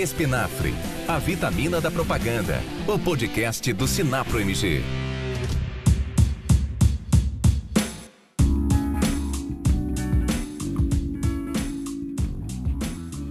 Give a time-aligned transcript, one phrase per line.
[0.00, 0.72] Espinafre,
[1.06, 2.58] a vitamina da propaganda.
[2.88, 4.80] O podcast do Sinapro MG.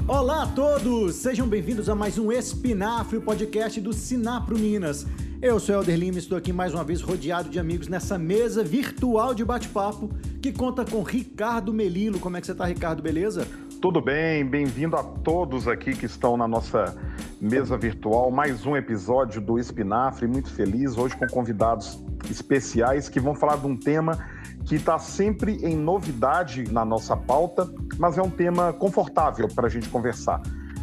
[0.07, 1.15] Olá a todos!
[1.15, 5.07] Sejam bem-vindos a mais um Espinafre, o podcast do Sinapro Minas.
[5.41, 8.63] Eu sou Helder Lima e estou aqui mais uma vez rodeado de amigos nessa mesa
[8.63, 12.19] virtual de bate-papo que conta com Ricardo Melilo.
[12.19, 13.01] Como é que você está, Ricardo?
[13.01, 13.47] Beleza?
[13.81, 16.97] Tudo bem, bem-vindo a todos aqui que estão na nossa
[17.39, 18.29] mesa virtual.
[18.29, 21.97] Mais um episódio do Espinafre, muito feliz hoje com convidados
[22.29, 24.19] especiais que vão falar de um tema
[24.65, 29.69] que está sempre em novidade na nossa pauta, mas é um tema confortável para a
[29.69, 30.41] gente conversar.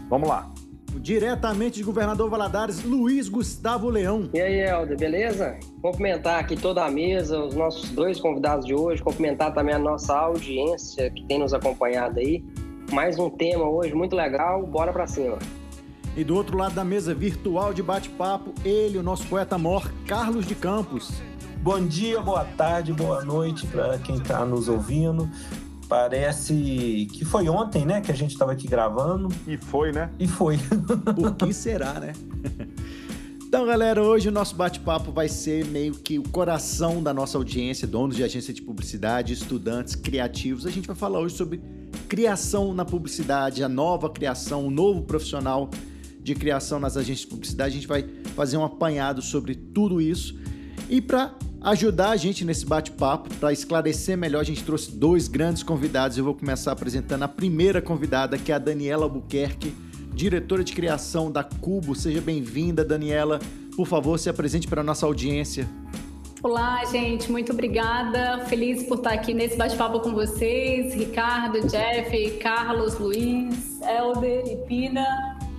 [0.09, 0.51] Vamos lá.
[0.98, 4.30] Diretamente de Governador Valadares, Luiz Gustavo Leão.
[4.32, 5.59] E aí, Helder, beleza?
[5.82, 10.16] Cumprimentar aqui toda a mesa, os nossos dois convidados de hoje, cumprimentar também a nossa
[10.16, 12.42] audiência que tem nos acompanhado aí.
[12.92, 15.38] Mais um tema hoje muito legal, bora para cima.
[16.16, 20.46] E do outro lado da mesa virtual de bate-papo, ele, o nosso poeta mor, Carlos
[20.46, 21.20] de Campos.
[21.59, 25.29] Bom dia, boa tarde, boa noite para quem está nos ouvindo.
[25.88, 29.29] Parece que foi ontem, né, que a gente estava aqui gravando.
[29.46, 30.10] E foi, né?
[30.18, 30.59] E foi.
[31.14, 32.12] Por que será, né?
[33.57, 37.88] Então, galera, hoje o nosso bate-papo vai ser meio que o coração da nossa audiência,
[37.88, 40.66] donos de agência de publicidade, estudantes, criativos.
[40.66, 41.63] A gente vai falar hoje sobre
[42.07, 45.71] criação na publicidade, a nova criação, o novo profissional
[46.21, 47.71] de criação nas agências de publicidade.
[47.71, 50.38] A gente vai fazer um apanhado sobre tudo isso.
[50.91, 55.63] E para ajudar a gente nesse bate-papo, para esclarecer melhor, a gente trouxe dois grandes
[55.63, 56.18] convidados.
[56.18, 59.74] Eu vou começar apresentando a primeira convidada, que é a Daniela Albuquerque,
[60.16, 61.95] diretora de criação da Cubo.
[61.95, 63.38] Seja bem-vinda, Daniela.
[63.76, 65.69] Por favor, se apresente para a nossa audiência.
[66.42, 68.44] Olá, gente, muito obrigada.
[68.47, 70.94] Feliz por estar aqui nesse bate-papo com vocês.
[70.94, 75.04] Ricardo, Jeff, Carlos, Luiz, Helder e Pina.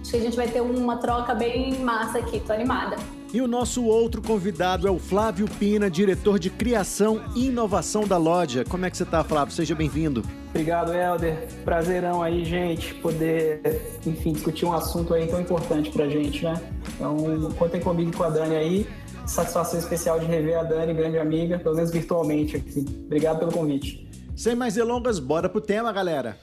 [0.01, 2.95] Acho que a gente vai ter uma troca bem massa aqui, tô animada.
[3.33, 8.17] E o nosso outro convidado é o Flávio Pina, diretor de criação e inovação da
[8.17, 8.63] loja.
[8.63, 9.53] Como é que você está, Flávio?
[9.53, 10.23] Seja bem-vindo.
[10.57, 11.37] Obrigado, Helder.
[11.63, 13.61] Prazerão aí, gente, poder,
[14.03, 16.59] enfim, discutir um assunto aí tão importante pra gente, né?
[16.95, 17.15] Então,
[17.59, 18.87] contem comigo e com a Dani aí.
[19.27, 22.83] Satisfação especial de rever a Dani, grande amiga, pelo menos virtualmente aqui.
[23.05, 24.09] Obrigado pelo convite.
[24.35, 26.35] Sem mais delongas, bora pro tema, galera.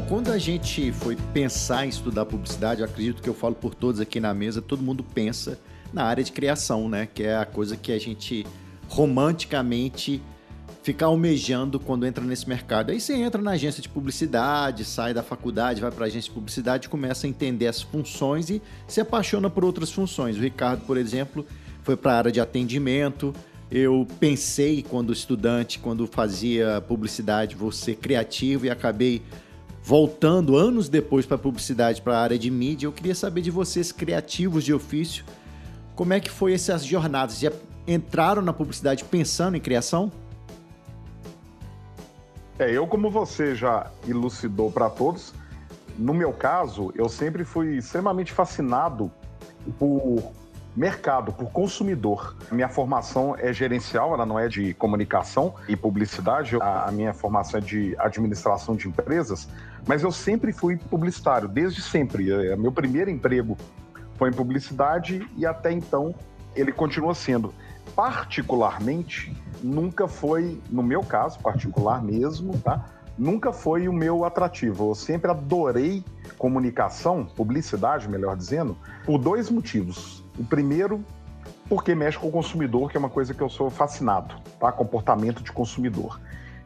[0.00, 4.00] Bom, quando a gente foi pensar em estudar publicidade, acredito que eu falo por todos
[4.00, 5.58] aqui na mesa, todo mundo pensa
[5.92, 7.06] na área de criação, né?
[7.12, 8.46] Que é a coisa que a gente
[8.88, 10.22] romanticamente
[10.82, 12.90] fica almejando quando entra nesse mercado.
[12.90, 16.34] Aí você entra na agência de publicidade, sai da faculdade, vai para a agência de
[16.34, 20.36] publicidade, começa a entender as funções e se apaixona por outras funções.
[20.38, 21.44] O Ricardo, por exemplo,
[21.82, 23.34] foi para a área de atendimento.
[23.70, 29.22] Eu pensei quando estudante, quando fazia publicidade, vou ser criativo e acabei
[29.82, 33.50] voltando anos depois para a publicidade, para a área de mídia, eu queria saber de
[33.50, 35.24] vocês, criativos de ofício,
[35.94, 37.38] como é que foi essas jornadas?
[37.38, 37.52] Já
[37.86, 40.10] entraram na publicidade pensando em criação?
[42.58, 45.34] É, eu como você já elucidou para todos,
[45.98, 49.10] no meu caso, eu sempre fui extremamente fascinado
[49.78, 50.32] por
[50.76, 52.36] mercado, por consumidor.
[52.50, 56.56] Minha formação é gerencial, ela não é de comunicação e publicidade.
[56.60, 59.48] A minha formação é de administração de empresas,
[59.86, 62.30] mas eu sempre fui publicitário, desde sempre.
[62.30, 63.56] É, meu primeiro emprego
[64.16, 66.14] foi em publicidade e até então
[66.54, 67.52] ele continua sendo.
[67.94, 72.84] Particularmente, nunca foi, no meu caso, particular mesmo, tá?
[73.18, 74.90] Nunca foi o meu atrativo.
[74.90, 76.04] Eu sempre adorei
[76.38, 80.24] comunicação, publicidade, melhor dizendo, por dois motivos.
[80.38, 81.04] O primeiro,
[81.68, 84.72] porque mexe com o consumidor, que é uma coisa que eu sou fascinado, tá?
[84.72, 86.20] Comportamento de consumidor.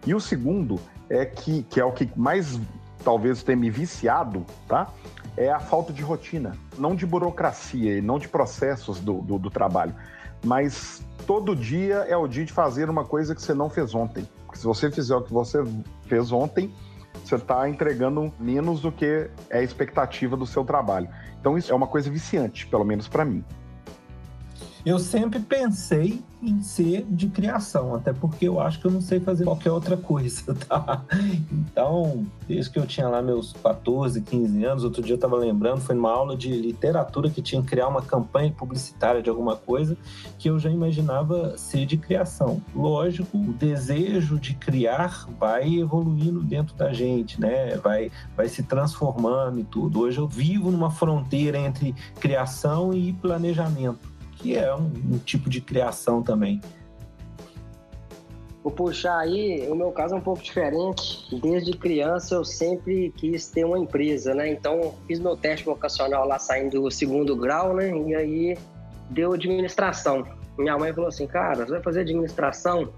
[0.06, 2.60] E o segundo é que, que é o que mais
[3.04, 4.88] talvez tenha me viciado, tá?
[5.36, 9.50] É a falta de rotina, não de burocracia e não de processos do, do, do
[9.50, 9.94] trabalho,
[10.44, 14.28] mas todo dia é o dia de fazer uma coisa que você não fez ontem.
[14.44, 15.62] Porque se você fizer o que você
[16.06, 16.72] fez ontem,
[17.24, 21.08] você está entregando menos do que é a expectativa do seu trabalho.
[21.40, 23.44] Então isso é uma coisa viciante, pelo menos para mim.
[24.84, 29.18] Eu sempre pensei em ser de criação, até porque eu acho que eu não sei
[29.18, 31.02] fazer qualquer outra coisa, tá?
[31.50, 35.80] Então, desde que eu tinha lá meus 14, 15 anos, outro dia eu estava lembrando,
[35.80, 39.96] foi numa aula de literatura que tinha que criar uma campanha publicitária de alguma coisa,
[40.38, 42.60] que eu já imaginava ser de criação.
[42.74, 47.78] Lógico, o desejo de criar vai evoluindo dentro da gente, né?
[47.78, 50.00] Vai, vai se transformando e tudo.
[50.00, 54.13] Hoje eu vivo numa fronteira entre criação e planejamento
[54.44, 56.60] que é um, um tipo de criação também.
[58.62, 61.34] Vou puxar aí, o meu caso é um pouco diferente.
[61.40, 64.50] Desde criança eu sempre quis ter uma empresa, né?
[64.50, 67.90] Então fiz meu teste vocacional lá saindo do segundo grau, né?
[67.90, 68.58] E aí
[69.08, 70.26] deu administração.
[70.58, 72.92] Minha mãe falou assim, cara, você vai fazer administração?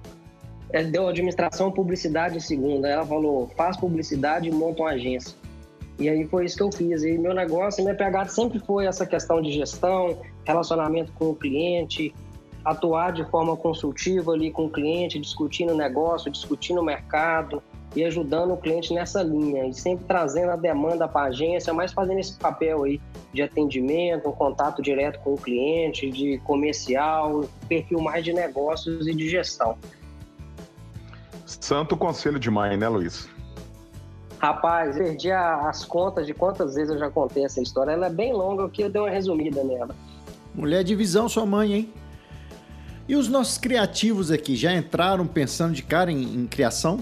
[0.71, 2.89] Ela deu administração publicidade em segunda.
[2.89, 5.37] Ela falou, faz publicidade e monta uma agência.
[5.99, 7.03] E aí foi isso que eu fiz.
[7.05, 12.15] E meu negócio, minha pegada sempre foi essa questão de gestão, relacionamento com o cliente,
[12.65, 17.63] atuar de forma consultiva ali com o cliente, discutindo o negócio, discutindo o mercado
[17.95, 21.93] e ajudando o cliente nessa linha e sempre trazendo a demanda para a agência, mas
[21.93, 23.01] fazendo esse papel aí
[23.33, 29.15] de atendimento, um contato direto com o cliente, de comercial, perfil mais de negócios e
[29.15, 29.79] de gestão.
[31.47, 33.29] Santo conselho de mãe, né, Luiz?
[34.39, 37.93] Rapaz, perdi as contas de quantas vezes eu já contei essa história.
[37.93, 39.95] Ela é bem longa, eu queria dar uma resumida nela.
[40.55, 41.93] Mulher de visão, sua mãe, hein?
[43.09, 47.01] E os nossos criativos aqui já entraram pensando de cara em, em criação?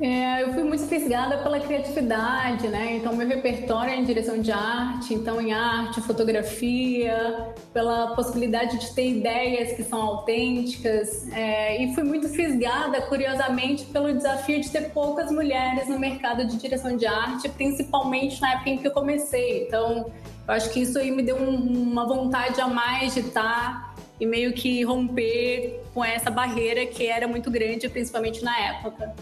[0.00, 2.96] É, eu fui muito fisgada pela criatividade, né?
[2.96, 8.94] Então, meu repertório é em direção de arte, então, em arte, fotografia, pela possibilidade de
[8.94, 11.26] ter ideias que são autênticas.
[11.32, 16.56] É, e fui muito fisgada, curiosamente, pelo desafio de ter poucas mulheres no mercado de
[16.56, 19.64] direção de arte, principalmente na época em que eu comecei.
[19.66, 20.12] Então,
[20.46, 21.56] eu acho que isso aí me deu um,
[21.90, 27.26] uma vontade a mais de estar e meio que romper com essa barreira que era
[27.26, 29.12] muito grande, principalmente na época.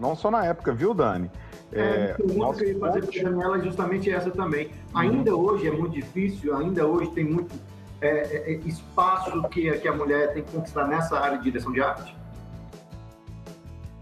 [0.00, 1.30] Não só na época, viu, Dani?
[1.72, 4.70] É, é, que eu ia fazer para a Daniela é justamente essa também.
[4.94, 5.42] Ainda uhum.
[5.42, 7.54] hoje é muito difícil, ainda hoje tem muito
[8.00, 11.70] é, é, é, espaço que, que a mulher tem que conquistar nessa área de direção
[11.70, 12.16] de arte.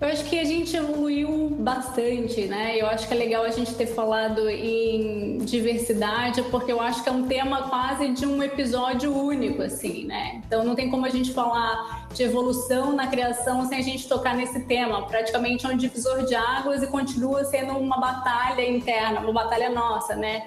[0.00, 2.80] Eu acho que a gente evoluiu bastante, né?
[2.80, 7.08] Eu acho que é legal a gente ter falado em diversidade, porque eu acho que
[7.08, 10.40] é um tema quase de um episódio único, assim, né?
[10.46, 14.36] Então não tem como a gente falar de evolução na criação sem a gente tocar
[14.36, 15.04] nesse tema.
[15.04, 20.14] Praticamente é um divisor de águas e continua sendo uma batalha interna, uma batalha nossa,
[20.14, 20.46] né?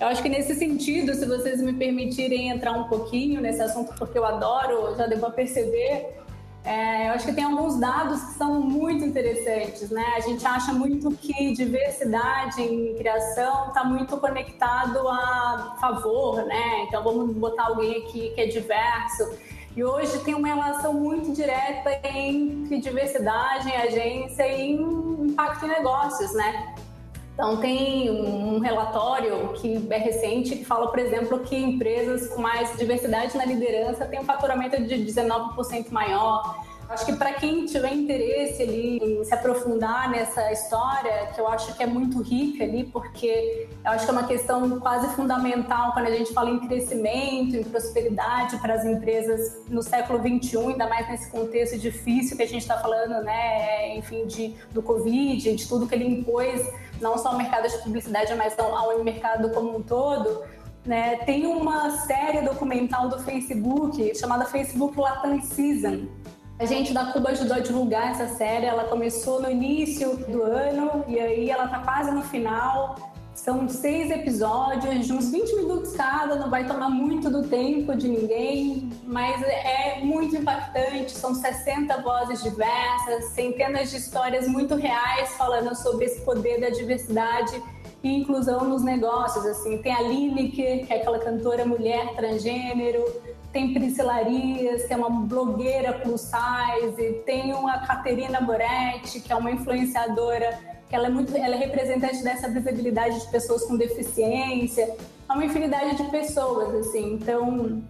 [0.00, 4.16] Eu acho que nesse sentido, se vocês me permitirem entrar um pouquinho nesse assunto, porque
[4.16, 6.16] eu adoro, já devo perceber,
[6.64, 10.04] é, eu acho que tem alguns dados que são muito interessantes, né?
[10.16, 16.84] A gente acha muito que diversidade em criação está muito conectado a favor, né?
[16.86, 19.30] Então vamos botar alguém aqui que é diverso.
[19.76, 26.34] E hoje tem uma relação muito direta entre diversidade em agência e impacto em negócios,
[26.34, 26.74] né?
[27.38, 32.76] Então, tem um relatório que é recente que fala, por exemplo, que empresas com mais
[32.76, 36.66] diversidade na liderança têm um faturamento de 19% maior.
[36.88, 41.76] Acho que para quem tiver interesse ali em se aprofundar nessa história, que eu acho
[41.76, 46.06] que é muito rica ali, porque eu acho que é uma questão quase fundamental quando
[46.06, 51.06] a gente fala em crescimento, em prosperidade para as empresas no século 21, ainda mais
[51.10, 53.94] nesse contexto difícil que a gente está falando, né?
[53.98, 56.66] Enfim, de, do Covid, de tudo que ele impôs
[57.02, 60.42] não só ao mercado de publicidade, mas ao, mercado como um todo,
[60.86, 61.16] né?
[61.26, 66.08] Tem uma série documental do Facebook chamada Facebook Latam Season.
[66.58, 68.66] A gente da Cuba ajudou a divulgar essa série.
[68.66, 72.96] Ela começou no início do ano e aí ela tá quase no final.
[73.32, 78.08] São seis episódios de uns 20 minutos cada, não vai tomar muito do tempo de
[78.08, 81.12] ninguém, mas é muito impactante.
[81.12, 87.62] São 60 vozes diversas, centenas de histórias muito reais falando sobre esse poder da diversidade
[88.02, 89.46] e inclusão nos negócios.
[89.46, 93.04] Assim, tem a Lineker, que é aquela cantora mulher transgênero,
[93.58, 99.50] tem Priscila que é uma blogueira plus size, tem uma Caterina Boretti, que é uma
[99.50, 100.56] influenciadora
[100.88, 104.96] que ela é muito, ela é representante dessa visibilidade de pessoas com deficiência,
[105.28, 107.14] é uma infinidade de pessoas, assim.
[107.14, 107.82] Então,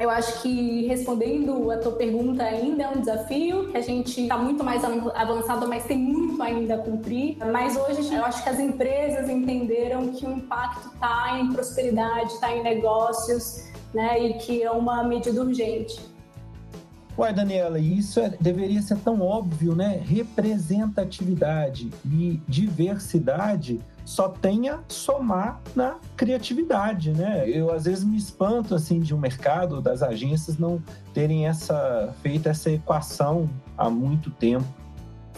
[0.00, 4.38] eu acho que respondendo a tua pergunta ainda é um desafio, que a gente está
[4.38, 7.36] muito mais avançado, mas tem muito ainda a cumprir.
[7.52, 12.50] Mas hoje eu acho que as empresas entenderam que o impacto está em prosperidade, está
[12.56, 14.22] em negócios, né?
[14.22, 16.00] E que é uma medida urgente.
[17.18, 20.00] Ué, Daniela, isso é, deveria ser tão óbvio, né?
[20.04, 27.48] Representatividade e diversidade só tem a somar na criatividade, né?
[27.48, 30.82] Eu às vezes me espanto assim de um mercado das agências não
[31.12, 34.79] terem essa feita essa equação há muito tempo.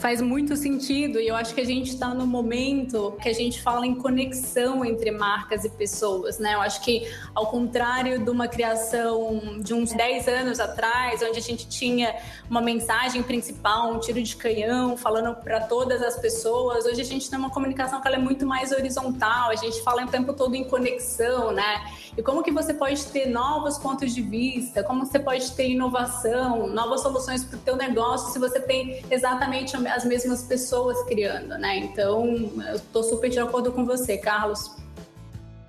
[0.02, 3.62] Faz muito sentido e eu acho que a gente está no momento que a gente
[3.62, 6.54] fala em conexão entre marcas e pessoas, né?
[6.54, 11.42] Eu acho que ao contrário de uma criação de uns 10 anos atrás, onde a
[11.42, 12.16] gente tinha
[12.50, 17.30] uma mensagem principal, um tiro de canhão falando para todas as pessoas, hoje a gente
[17.30, 20.64] tem uma comunicação que é muito mais horizontal, a gente fala o tempo todo em
[20.64, 21.80] conexão, né?
[22.16, 26.66] E como que você pode ter novos pontos de vista, como você pode ter inovação,
[26.66, 31.78] novas soluções para o teu negócio se você tem exatamente as mesmas pessoas criando, né?
[31.78, 32.26] Então,
[32.68, 34.76] eu estou super de acordo com você, Carlos.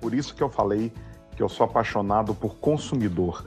[0.02, 0.92] Por isso que eu falei
[1.34, 3.46] que eu sou apaixonado por consumidor.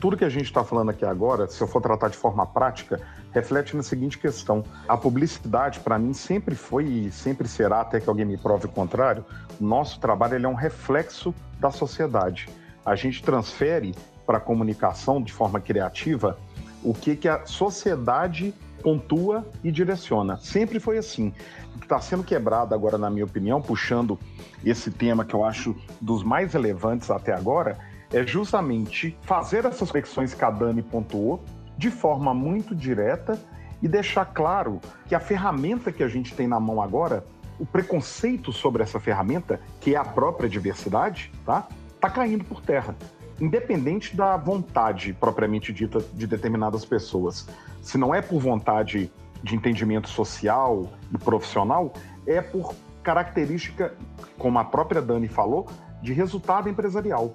[0.00, 2.98] Tudo que a gente está falando aqui agora, se eu for tratar de forma prática,
[3.30, 8.08] reflete na seguinte questão: a publicidade, para mim, sempre foi e sempre será, até que
[8.08, 9.24] alguém me prove o contrário.
[9.60, 12.48] Nosso trabalho ele é um reflexo da sociedade.
[12.84, 13.94] A gente transfere
[14.26, 16.38] para a comunicação de forma criativa
[16.82, 20.36] o que, que a sociedade pontua e direciona.
[20.36, 21.32] Sempre foi assim.
[21.74, 24.18] O que está sendo quebrado agora, na minha opinião, puxando
[24.64, 27.78] esse tema que eu acho dos mais relevantes até agora,
[28.12, 31.42] é justamente fazer essas conexões que a Dani pontuou
[31.76, 33.38] de forma muito direta
[33.82, 37.24] e deixar claro que a ferramenta que a gente tem na mão agora,
[37.58, 41.68] o preconceito sobre essa ferramenta, que é a própria diversidade, tá?
[42.00, 42.94] Tá caindo por terra
[43.40, 47.46] independente da vontade propriamente dita de determinadas pessoas.
[47.82, 49.10] Se não é por vontade
[49.42, 51.92] de entendimento social e profissional,
[52.26, 53.94] é por característica,
[54.36, 55.68] como a própria Dani falou,
[56.02, 57.34] de resultado empresarial.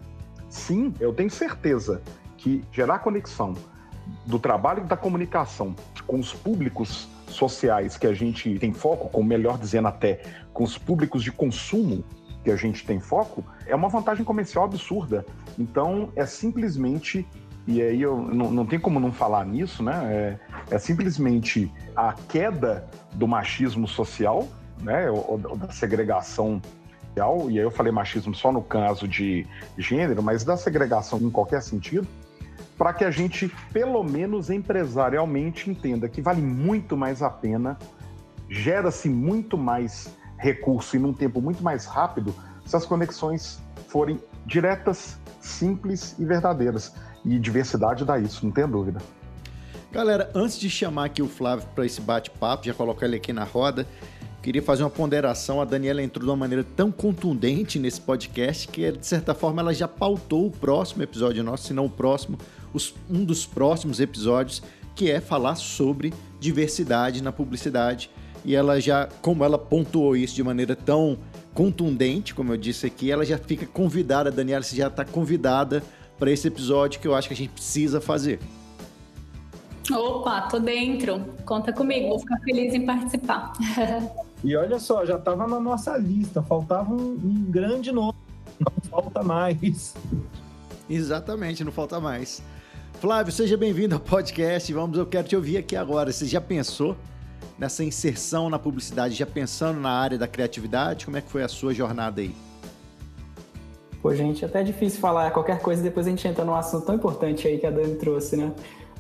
[0.50, 2.02] Sim, eu tenho certeza
[2.38, 3.54] que gerar conexão
[4.26, 5.74] do trabalho da comunicação
[6.06, 10.22] com os públicos sociais que a gente tem foco, ou melhor dizendo até,
[10.54, 12.04] com os públicos de consumo
[12.44, 15.26] que a gente tem foco, é uma vantagem comercial absurda.
[15.58, 17.26] Então, é simplesmente,
[17.66, 20.40] e aí eu não, não tem como não falar nisso, né?
[20.70, 24.48] É, é simplesmente a queda do machismo social,
[24.82, 25.10] né?
[25.10, 26.62] Ou, ou da segregação
[27.16, 29.46] e aí eu falei machismo só no caso de
[29.78, 32.08] gênero, mas da segregação em qualquer sentido,
[32.84, 37.80] para que a gente, pelo menos empresarialmente, entenda que vale muito mais a pena,
[38.50, 42.36] gera-se muito mais recurso e num tempo muito mais rápido
[42.66, 46.94] se as conexões forem diretas, simples e verdadeiras.
[47.24, 49.00] E diversidade dá isso, não tem dúvida.
[49.90, 53.46] Galera, antes de chamar aqui o Flávio para esse bate-papo, já colocar ele aqui na
[53.46, 53.88] roda,
[54.44, 55.62] queria fazer uma ponderação.
[55.62, 59.74] A Daniela entrou de uma maneira tão contundente nesse podcast que, de certa forma, ela
[59.74, 62.38] já pautou o próximo episódio nosso, se não o próximo,
[62.74, 64.62] os, um dos próximos episódios,
[64.94, 68.12] que é falar sobre diversidade na publicidade
[68.46, 71.18] e ela já, como ela pontuou isso de maneira tão
[71.54, 75.82] contundente, como eu disse aqui, ela já fica convidada, Daniela, você já está convidada
[76.20, 78.40] para esse episódio que eu acho que a gente precisa fazer.
[79.92, 81.22] Opa, tô dentro.
[81.46, 83.54] Conta comigo, vou ficar feliz em participar.
[84.44, 88.18] e olha só, já estava na nossa lista, faltava um, um grande nome,
[88.60, 89.96] não falta mais.
[90.90, 92.44] Exatamente, não falta mais.
[93.00, 94.72] Flávio, seja bem-vindo ao podcast.
[94.74, 96.12] Vamos, eu quero te ouvir aqui agora.
[96.12, 96.96] Você já pensou
[97.58, 101.06] nessa inserção na publicidade, já pensando na área da criatividade?
[101.06, 102.36] Como é que foi a sua jornada aí?
[104.02, 106.86] Pô, gente, até é difícil falar qualquer coisa e depois a gente entra num assunto
[106.86, 108.52] tão importante aí que a Dani trouxe, né?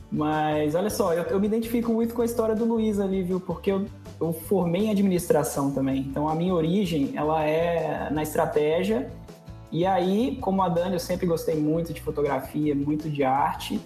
[0.10, 3.40] Mas olha só, eu, eu me identifico muito com a história do Luiz ali, viu?
[3.40, 3.86] Porque eu,
[4.26, 6.00] eu formei em administração também.
[6.00, 9.12] Então a minha origem, ela é na estratégia.
[9.72, 13.82] E aí, como a Dani, eu sempre gostei muito de fotografia, muito de arte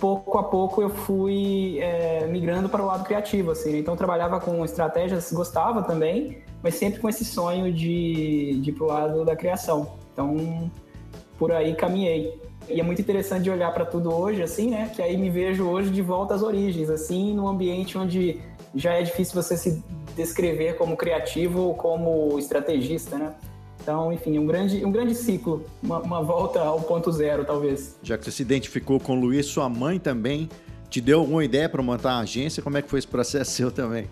[0.00, 3.72] pouco a pouco eu fui é, migrando para o lado criativo, assim.
[3.72, 3.78] Né?
[3.78, 8.84] Então, trabalhava com estratégias, gostava também, mas sempre com esse sonho de, de ir para
[8.84, 9.92] o lado da criação.
[10.12, 10.70] Então,
[11.38, 12.40] por aí caminhei.
[12.68, 14.90] E é muito interessante de olhar para tudo hoje, assim, né?
[14.94, 18.40] Que aí me vejo hoje de volta às origens, assim, num ambiente onde
[18.74, 19.82] já é difícil você se
[20.16, 23.34] descrever como criativo ou como estrategista, né?
[23.82, 27.96] Então, enfim, um grande, um grande ciclo, uma, uma volta ao ponto zero, talvez.
[28.02, 30.48] Já que você se identificou com o Luiz, sua mãe também
[30.90, 32.62] te deu alguma ideia para montar uma agência?
[32.62, 34.06] Como é que foi esse processo seu também?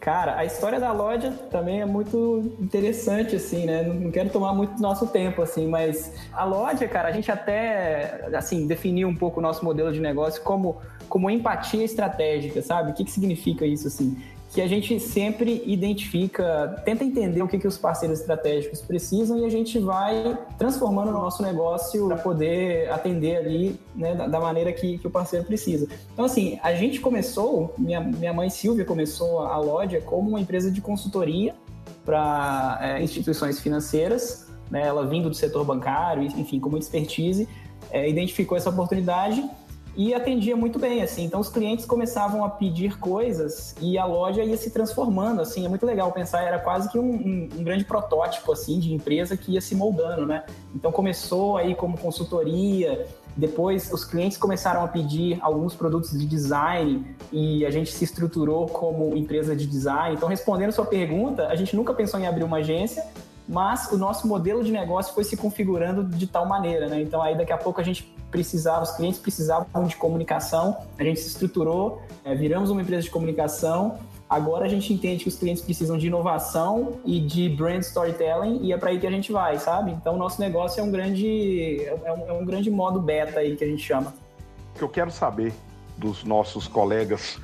[0.00, 3.82] Cara, a história da loja também é muito interessante, assim, né?
[3.82, 8.68] Não quero tomar muito nosso tempo, assim, mas a loja, cara, a gente até, assim,
[8.68, 12.90] definiu um pouco o nosso modelo de negócio como, como empatia estratégica, sabe?
[12.90, 14.16] O que, que significa isso, assim?
[14.56, 19.44] que a gente sempre identifica, tenta entender o que, que os parceiros estratégicos precisam e
[19.44, 24.96] a gente vai transformando o nosso negócio para poder atender ali né, da, maneira que,
[24.96, 25.86] que o parceiro precisa.
[26.10, 30.70] Então, assim, a gente começou, minha, minha mãe Silvia começou a Loja como uma empresa
[30.70, 31.54] de consultoria
[32.02, 37.46] para é, instituições financeiras, né, ela vindo do setor bancário, enfim, com muita expertise,
[37.90, 39.46] é, identificou essa oportunidade
[39.96, 41.24] e atendia muito bem, assim.
[41.24, 45.64] Então os clientes começavam a pedir coisas e a loja ia se transformando, assim.
[45.64, 49.36] É muito legal pensar, era quase que um, um, um, grande protótipo, assim, de empresa
[49.36, 50.44] que ia se moldando, né?
[50.74, 57.16] Então começou aí como consultoria, depois os clientes começaram a pedir alguns produtos de design
[57.32, 60.14] e a gente se estruturou como empresa de design.
[60.14, 63.02] Então respondendo sua pergunta, a gente nunca pensou em abrir uma agência,
[63.48, 67.00] mas o nosso modelo de negócio foi se configurando de tal maneira, né?
[67.00, 71.20] Então aí daqui a pouco a gente precisava, os clientes precisavam de comunicação, a gente
[71.20, 73.98] se estruturou, é, viramos uma empresa de comunicação.
[74.28, 78.72] Agora a gente entende que os clientes precisam de inovação e de brand storytelling e
[78.72, 79.92] é para aí que a gente vai, sabe?
[79.92, 83.56] Então o nosso negócio é um grande é um, é um grande modo beta aí
[83.56, 84.12] que a gente chama.
[84.74, 85.54] O que eu quero saber
[85.96, 87.38] dos nossos colegas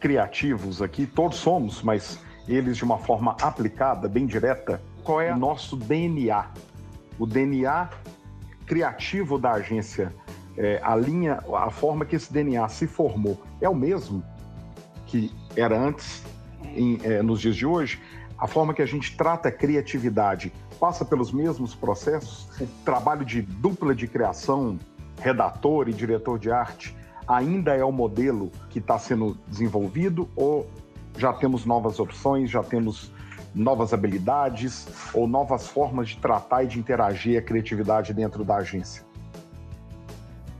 [0.00, 5.36] criativos aqui, todos somos, mas eles de uma forma aplicada, bem direta, qual é o
[5.36, 6.46] nosso DNA?
[7.18, 7.90] O DNA
[8.68, 10.14] criativo da agência,
[10.58, 14.24] é, a linha, a forma que esse DNA se formou é o mesmo
[15.06, 16.24] que era antes,
[16.74, 18.02] em, é, nos dias de hoje?
[18.36, 22.48] A forma que a gente trata a criatividade passa pelos mesmos processos?
[22.60, 24.78] O trabalho de dupla de criação,
[25.20, 26.94] redator e diretor de arte,
[27.26, 30.68] ainda é o modelo que está sendo desenvolvido ou
[31.16, 33.12] já temos novas opções, já temos
[33.54, 39.07] novas habilidades ou novas formas de tratar e de interagir a criatividade dentro da agência?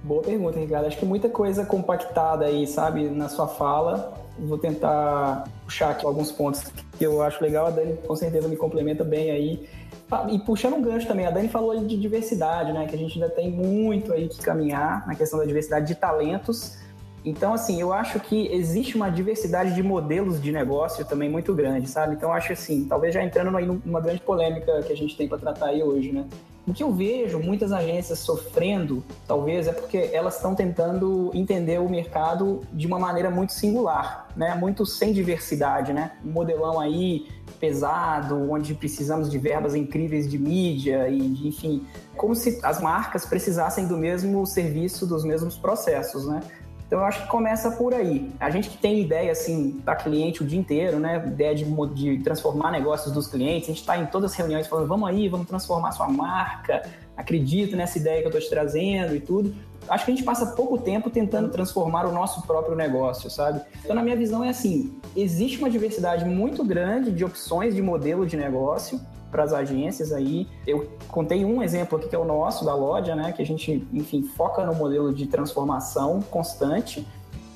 [0.08, 0.86] Boa pergunta, Ricardo.
[0.86, 4.14] Acho que muita coisa compactada aí, sabe, na sua fala.
[4.38, 6.64] Vou tentar puxar aqui alguns pontos
[6.96, 7.66] que eu acho legal.
[7.66, 9.68] A Dani com certeza me complementa bem aí.
[10.10, 12.86] Ah, e puxando um gancho também, a Dani falou de diversidade, né?
[12.86, 16.78] Que a gente ainda tem muito aí que caminhar na questão da diversidade de talentos
[17.24, 21.88] então, assim, eu acho que existe uma diversidade de modelos de negócio também muito grande,
[21.88, 22.14] sabe?
[22.14, 25.36] Então, acho assim, talvez já entrando aí numa grande polêmica que a gente tem para
[25.36, 26.24] tratar aí hoje, né?
[26.68, 31.88] O que eu vejo muitas agências sofrendo, talvez, é porque elas estão tentando entender o
[31.88, 34.54] mercado de uma maneira muito singular, né?
[34.54, 36.12] Muito sem diversidade, né?
[36.22, 37.26] Um modelão aí
[37.58, 43.24] pesado, onde precisamos de verbas incríveis de mídia e, de, enfim, como se as marcas
[43.24, 46.40] precisassem do mesmo serviço, dos mesmos processos, né?
[46.88, 48.32] Então eu acho que começa por aí.
[48.40, 51.22] A gente que tem ideia assim para cliente o dia inteiro, né?
[51.26, 51.64] Ideia de,
[51.94, 53.68] de transformar negócios dos clientes.
[53.68, 56.82] A gente está em todas as reuniões falando, vamos aí, vamos transformar sua marca.
[57.14, 59.54] Acredito nessa ideia que eu estou te trazendo e tudo.
[59.86, 63.60] Acho que a gente passa pouco tempo tentando transformar o nosso próprio negócio, sabe?
[63.84, 68.26] Então, na minha visão, é assim: existe uma diversidade muito grande de opções de modelo
[68.26, 68.98] de negócio
[69.30, 70.46] para as agências aí.
[70.66, 73.32] Eu contei um exemplo aqui que é o nosso, da loja, né?
[73.32, 77.06] Que a gente, enfim, foca no modelo de transformação constante.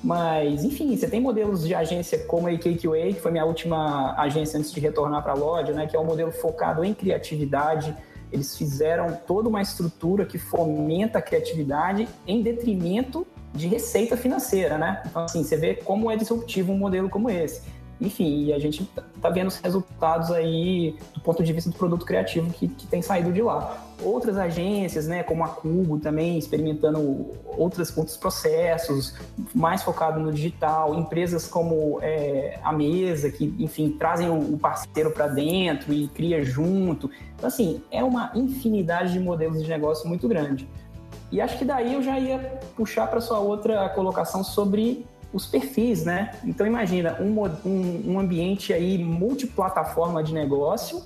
[0.02, 4.58] Mas, enfim, você tem modelos de agência como a AKQA, que foi minha última agência
[4.58, 5.86] antes de retornar para a loja, né?
[5.86, 7.94] Que é um modelo focado em criatividade.
[8.32, 15.02] Eles fizeram toda uma estrutura que fomenta a criatividade em detrimento de receita financeira, né?
[15.06, 17.62] Então, assim, você vê como é disruptivo um modelo como esse.
[18.02, 18.82] Enfim, e a gente
[19.16, 23.00] está vendo os resultados aí do ponto de vista do produto criativo que, que tem
[23.00, 23.80] saído de lá.
[24.02, 29.14] Outras agências, né, como a Cubo também, experimentando outros, outros processos,
[29.54, 35.28] mais focado no digital, empresas como é, a Mesa, que, enfim, trazem o, parceiro para
[35.28, 37.08] dentro e cria junto.
[37.36, 40.68] Então, assim, é uma infinidade de modelos de negócio muito grande.
[41.30, 46.04] E acho que daí eu já ia puxar para sua outra colocação sobre os perfis,
[46.04, 46.32] né?
[46.44, 51.02] Então imagina um, um, um ambiente aí multiplataforma de negócio,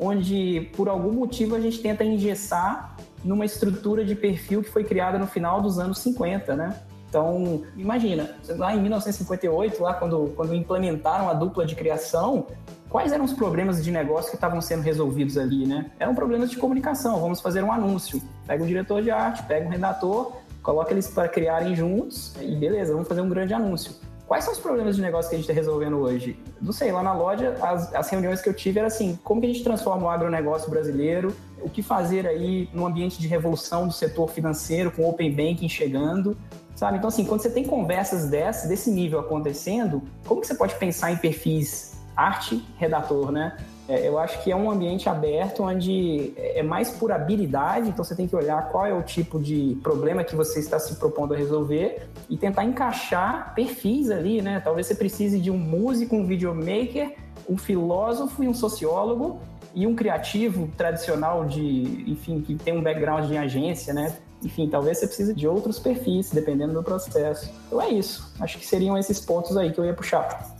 [0.00, 5.18] onde por algum motivo a gente tenta engessar numa estrutura de perfil que foi criada
[5.18, 6.76] no final dos anos 50, né?
[7.08, 12.46] Então, imagina, lá em 1958, lá quando, quando implementaram a dupla de criação,
[12.88, 15.90] quais eram os problemas de negócio que estavam sendo resolvidos ali, né?
[15.98, 17.18] Eram problemas de comunicação.
[17.18, 18.20] Vamos fazer um anúncio.
[18.46, 20.36] Pega um diretor de arte, pega um redator,
[20.68, 23.90] coloca eles para criarem juntos e beleza, vamos fazer um grande anúncio.
[24.26, 26.38] Quais são os problemas de negócio que a gente está resolvendo hoje?
[26.60, 29.46] Não sei, lá na loja, as, as reuniões que eu tive era assim: como que
[29.46, 31.34] a gente transforma o agronegócio brasileiro?
[31.62, 35.70] O que fazer aí no ambiente de revolução do setor financeiro, com o Open Banking
[35.70, 36.36] chegando?
[36.76, 36.98] Sabe?
[36.98, 41.10] Então, assim, quando você tem conversas desse, desse nível acontecendo, como que você pode pensar
[41.10, 43.56] em perfis arte, redator, né?
[43.88, 48.14] É, eu acho que é um ambiente aberto onde é mais por habilidade, então você
[48.14, 51.36] tem que olhar qual é o tipo de problema que você está se propondo a
[51.36, 54.60] resolver e tentar encaixar perfis ali, né?
[54.62, 57.16] Talvez você precise de um músico, um videomaker,
[57.48, 59.40] um filósofo e um sociólogo
[59.74, 64.14] e um criativo tradicional de, enfim, que tem um background de agência, né?
[64.44, 67.50] Enfim, talvez você precise de outros perfis, dependendo do processo.
[67.66, 68.34] Então é isso.
[68.38, 70.57] Acho que seriam esses pontos aí que eu ia puxar.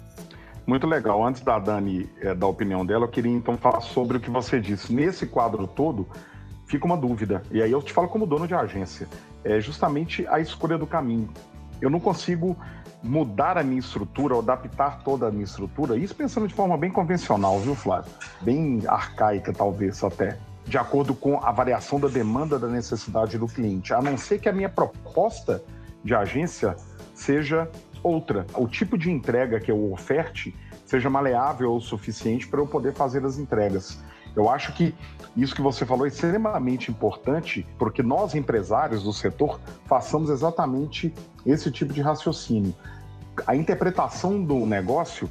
[0.68, 1.24] Muito legal.
[1.24, 4.28] Antes da Dani é, dar a opinião dela, eu queria então falar sobre o que
[4.28, 4.92] você disse.
[4.92, 6.06] Nesse quadro todo,
[6.66, 9.08] fica uma dúvida, e aí eu te falo como dono de agência,
[9.42, 11.30] é justamente a escolha do caminho.
[11.80, 12.54] eu não consigo
[13.02, 17.58] mudar a minha estrutura, adaptar toda a minha estrutura, isso pensando de forma bem convencional,
[17.60, 18.12] viu, Flávio?
[18.42, 23.94] Bem arcaica, talvez até, de acordo com a variação da demanda da necessidade do cliente,
[23.94, 25.62] a não ser que a minha proposta
[26.04, 26.76] de agência
[27.14, 27.70] seja
[28.02, 28.46] outra.
[28.54, 33.24] O tipo de entrega que eu oferte seja maleável o suficiente para eu poder fazer
[33.24, 34.02] as entregas.
[34.34, 34.94] Eu acho que
[35.36, 41.12] isso que você falou é extremamente importante, porque nós, empresários do setor, façamos exatamente
[41.44, 42.74] esse tipo de raciocínio.
[43.46, 45.28] A interpretação do negócio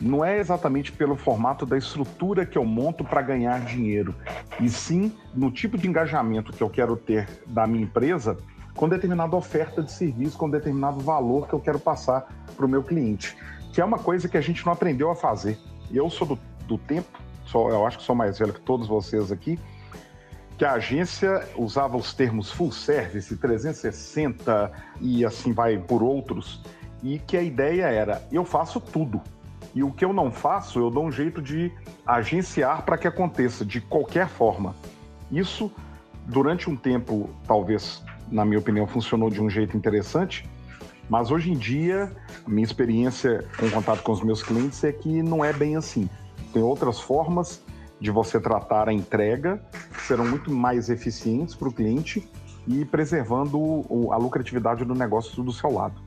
[0.00, 4.14] não é exatamente pelo formato da estrutura que eu monto para ganhar dinheiro,
[4.60, 8.36] e sim no tipo de engajamento que eu quero ter da minha empresa
[8.78, 12.82] com determinada oferta de serviço, com determinado valor que eu quero passar para o meu
[12.82, 13.36] cliente,
[13.72, 15.58] que é uma coisa que a gente não aprendeu a fazer.
[15.90, 19.32] Eu sou do, do tempo sou, eu acho que sou mais velho que todos vocês
[19.32, 19.58] aqui,
[20.56, 26.62] que a agência usava os termos full service, 360 e assim vai por outros,
[27.02, 29.20] e que a ideia era: eu faço tudo.
[29.74, 31.72] E o que eu não faço, eu dou um jeito de
[32.06, 34.74] agenciar para que aconteça de qualquer forma.
[35.30, 35.70] Isso,
[36.26, 40.48] durante um tempo, talvez, na minha opinião, funcionou de um jeito interessante,
[41.08, 42.12] mas hoje em dia,
[42.44, 46.08] a minha experiência com contato com os meus clientes é que não é bem assim.
[46.52, 47.62] Tem outras formas
[48.00, 49.60] de você tratar a entrega
[49.92, 52.28] que serão muito mais eficientes para o cliente
[52.66, 56.00] e preservando a lucratividade do negócio do seu lado.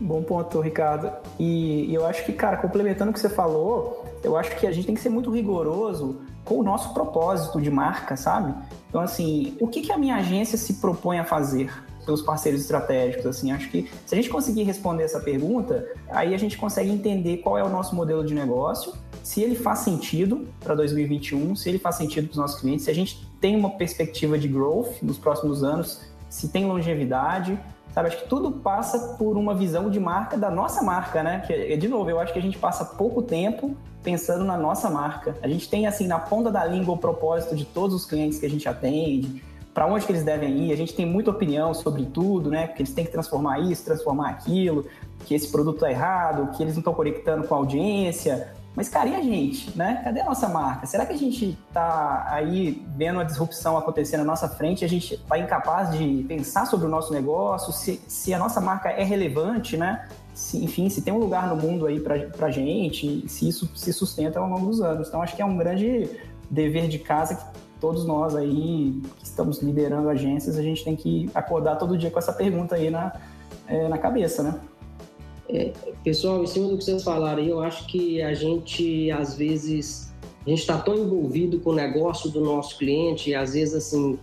[0.00, 1.12] Bom ponto, Ricardo.
[1.38, 4.86] E eu acho que, cara, complementando o que você falou, eu acho que a gente
[4.86, 8.54] tem que ser muito rigoroso com o nosso propósito de marca, sabe?
[8.88, 11.70] Então, assim, o que, que a minha agência se propõe a fazer?
[12.04, 16.38] pelos parceiros estratégicos, assim, acho que se a gente conseguir responder essa pergunta, aí a
[16.38, 20.74] gente consegue entender qual é o nosso modelo de negócio se ele faz sentido para
[20.74, 24.38] 2021, se ele faz sentido para os nossos clientes, se a gente tem uma perspectiva
[24.38, 27.58] de growth nos próximos anos, se tem longevidade,
[27.92, 28.08] sabe?
[28.08, 31.42] Acho que tudo passa por uma visão de marca da nossa marca, né?
[31.46, 35.36] Que, de novo, eu acho que a gente passa pouco tempo pensando na nossa marca.
[35.42, 38.46] A gente tem, assim, na ponta da língua o propósito de todos os clientes que
[38.46, 39.42] a gente atende,
[39.74, 40.72] para onde que eles devem ir.
[40.72, 42.66] A gente tem muita opinião sobre tudo, né?
[42.68, 44.86] Que eles têm que transformar isso, transformar aquilo,
[45.26, 48.52] que esse produto está errado, que eles não estão conectando com a audiência.
[48.74, 50.00] Mas, cara, e a gente, né?
[50.04, 50.86] Cadê a nossa marca?
[50.86, 54.84] Será que a gente está aí vendo a disrupção acontecer na nossa frente?
[54.84, 57.72] A gente está incapaz de pensar sobre o nosso negócio?
[57.72, 60.08] Se, se a nossa marca é relevante, né?
[60.32, 63.92] Se, enfim, se tem um lugar no mundo aí para a gente, se isso se
[63.92, 65.08] sustenta ao longo dos anos.
[65.08, 66.08] Então, acho que é um grande
[66.48, 67.44] dever de casa que
[67.80, 72.18] todos nós aí que estamos liderando agências, a gente tem que acordar todo dia com
[72.18, 73.12] essa pergunta aí na,
[73.66, 74.60] é, na cabeça, né?
[75.52, 75.72] É,
[76.04, 80.12] pessoal, em cima do que vocês falaram, eu acho que a gente, às vezes,
[80.46, 84.18] a gente está tão envolvido com o negócio do nosso cliente, e às vezes, assim,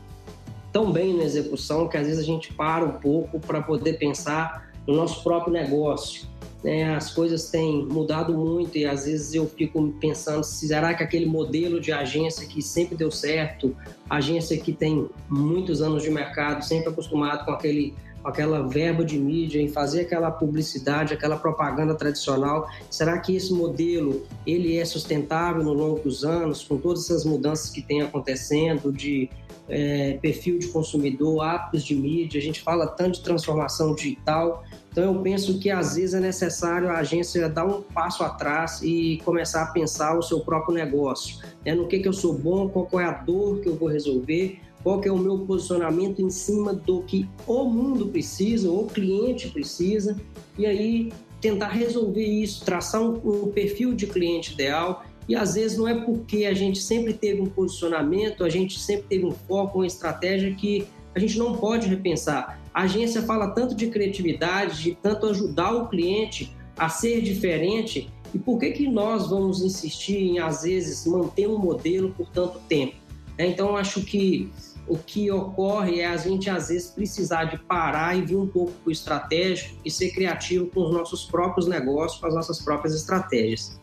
[0.72, 4.72] tão bem na execução, que às vezes a gente para um pouco para poder pensar
[4.86, 6.28] no nosso próprio negócio.
[6.63, 6.96] Né?
[6.96, 11.80] As coisas têm mudado muito e às vezes eu fico pensando, será que aquele modelo
[11.80, 13.76] de agência que sempre deu certo,
[14.10, 17.94] agência que tem muitos anos de mercado, sempre acostumado com aquele
[18.28, 22.70] aquela verba de mídia, em fazer aquela publicidade, aquela propaganda tradicional.
[22.90, 27.70] Será que esse modelo ele é sustentável no longo dos anos, com todas essas mudanças
[27.70, 29.30] que têm acontecendo de
[29.70, 32.40] é, perfil de consumidor, hábitos de mídia?
[32.40, 34.63] A gente fala tanto de transformação digital.
[34.92, 39.22] Então eu penso que às vezes é necessário a agência dar um passo atrás e
[39.24, 41.74] começar a pensar o seu próprio negócio, né?
[41.74, 45.02] no que que eu sou bom, qual é a dor que eu vou resolver, qual
[45.02, 50.15] que é o meu posicionamento em cima do que o mundo precisa, o cliente precisa,
[50.58, 55.04] e aí tentar resolver isso, traçar um, um perfil de cliente ideal.
[55.28, 59.08] E às vezes não é porque a gente sempre teve um posicionamento, a gente sempre
[59.10, 62.58] teve um foco, uma estratégia que a gente não pode repensar.
[62.73, 68.10] A agência fala tanto de criatividade, de tanto ajudar o cliente a ser diferente.
[68.34, 72.58] E por que, que nós vamos insistir em, às vezes, manter um modelo por tanto
[72.69, 72.95] tempo?
[73.38, 74.50] Então, acho que
[74.88, 78.71] o que ocorre é a gente às vezes precisar de parar e vir um pouco
[78.71, 82.95] para o estratégico e ser criativo com os nossos próprios negócios, com as nossas próprias
[82.95, 83.80] estratégias.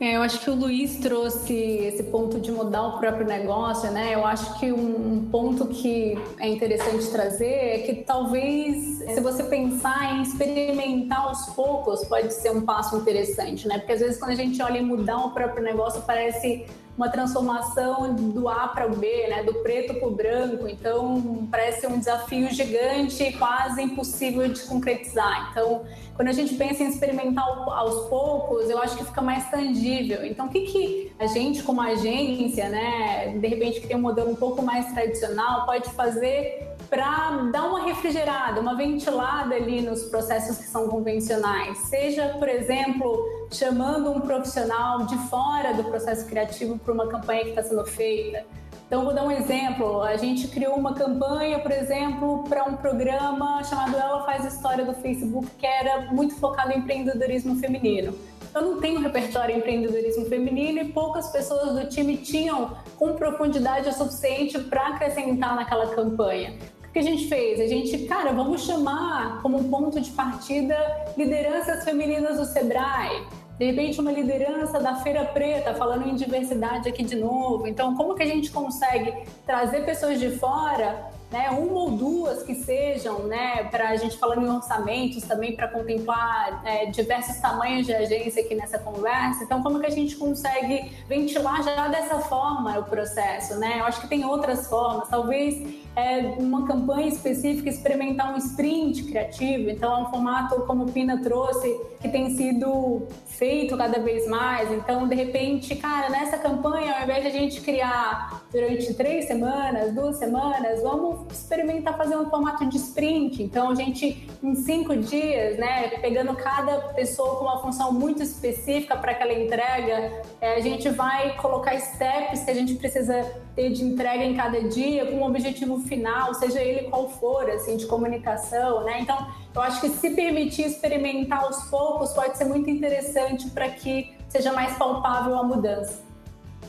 [0.00, 4.14] É, eu acho que o Luiz trouxe esse ponto de mudar o próprio negócio, né?
[4.14, 10.16] Eu acho que um ponto que é interessante trazer é que talvez, se você pensar
[10.16, 13.78] em experimentar aos poucos, pode ser um passo interessante, né?
[13.78, 18.14] Porque às vezes quando a gente olha em mudar o próprio negócio, parece uma transformação
[18.14, 20.68] do A para o B, né, do preto para o branco.
[20.68, 25.50] Então, parece um desafio gigante, quase impossível de concretizar.
[25.50, 25.82] Então,
[26.14, 30.24] quando a gente pensa em experimentar aos poucos, eu acho que fica mais tangível.
[30.24, 34.30] Então, o que, que a gente, como agência, né, de repente que tem um modelo
[34.30, 40.58] um pouco mais tradicional, pode fazer para dar uma refrigerada, uma ventilada ali nos processos
[40.58, 41.78] que são convencionais.
[41.78, 47.50] Seja, por exemplo, chamando um profissional de fora do processo criativo para uma campanha que
[47.50, 48.44] está sendo feita.
[48.86, 50.02] Então, vou dar um exemplo.
[50.02, 54.94] A gente criou uma campanha, por exemplo, para um programa chamado Ela Faz História do
[54.94, 58.14] Facebook, que era muito focado em empreendedorismo feminino.
[58.54, 63.88] Eu não tenho repertório em empreendedorismo feminino e poucas pessoas do time tinham com profundidade
[63.88, 66.56] o suficiente para acrescentar naquela campanha.
[66.88, 67.58] O que a gente fez?
[67.58, 70.76] A gente, cara, vamos chamar como ponto de partida
[71.16, 73.26] lideranças femininas do Sebrae
[73.58, 77.68] de repente uma liderança da Feira Preta, falando em diversidade aqui de novo.
[77.68, 79.14] Então, como que a gente consegue
[79.46, 84.46] trazer pessoas de fora né, uma ou duas que sejam, né, para a gente falando
[84.46, 89.42] em orçamentos também para contemplar é, diversos tamanhos de agência aqui nessa conversa.
[89.42, 93.80] Então, como que a gente consegue ventilar já dessa forma o processo, né?
[93.80, 99.70] Eu acho que tem outras formas, talvez é, uma campanha específica experimentar um sprint criativo.
[99.70, 101.68] Então, é um formato como o Pina trouxe
[102.00, 104.70] que tem sido feito cada vez mais.
[104.70, 109.92] Então, de repente, cara, nessa campanha, ao invés de a gente criar durante três semanas,
[109.92, 113.42] duas semanas, vamos experimentar fazer um formato de sprint.
[113.42, 118.96] Então, a gente, em cinco dias, né, pegando cada pessoa com uma função muito específica
[118.96, 123.84] para aquela entrega, é, a gente vai colocar steps que a gente precisa ter de
[123.84, 128.84] entrega em cada dia, com um objetivo final, seja ele qual for, assim, de comunicação,
[128.84, 129.00] né?
[129.00, 134.16] Então, eu acho que se permitir experimentar aos poucos pode ser muito interessante para que
[134.28, 136.02] seja mais palpável a mudança.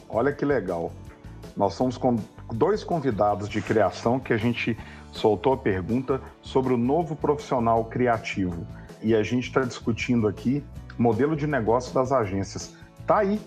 [0.08, 0.92] Olha que legal.
[1.58, 2.18] Nós somos com
[2.54, 4.78] dois convidados de criação que a gente
[5.12, 8.68] soltou a pergunta sobre o novo profissional criativo.
[9.02, 10.64] E a gente está discutindo aqui
[10.98, 12.74] modelo de negócio das agências.
[13.06, 13.40] Tá aí.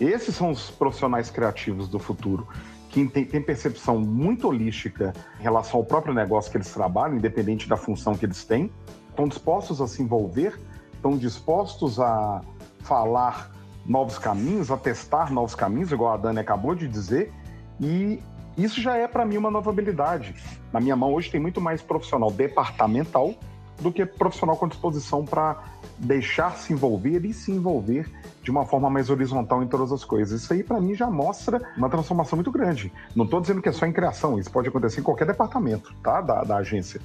[0.00, 2.46] Esses são os profissionais criativos do futuro,
[2.90, 7.68] que tem, tem percepção muito holística em relação ao próprio negócio que eles trabalham, independente
[7.68, 8.70] da função que eles têm,
[9.08, 10.60] estão dispostos a se envolver,
[10.92, 12.42] estão dispostos a
[12.80, 13.50] falar
[13.86, 17.32] novos caminhos, a testar novos caminhos, igual a Dani acabou de dizer,
[17.80, 18.20] e
[18.58, 20.34] isso já é para mim uma nova habilidade.
[20.72, 23.34] Na minha mão hoje tem muito mais profissional departamental
[23.80, 25.62] do que profissional com disposição para
[25.96, 28.10] deixar se envolver e se envolver
[28.42, 30.42] de uma forma mais horizontal em todas as coisas.
[30.42, 32.92] Isso aí para mim já mostra uma transformação muito grande.
[33.14, 36.20] Não estou dizendo que é só em criação, isso pode acontecer em qualquer departamento, tá,
[36.20, 37.00] da, da agência.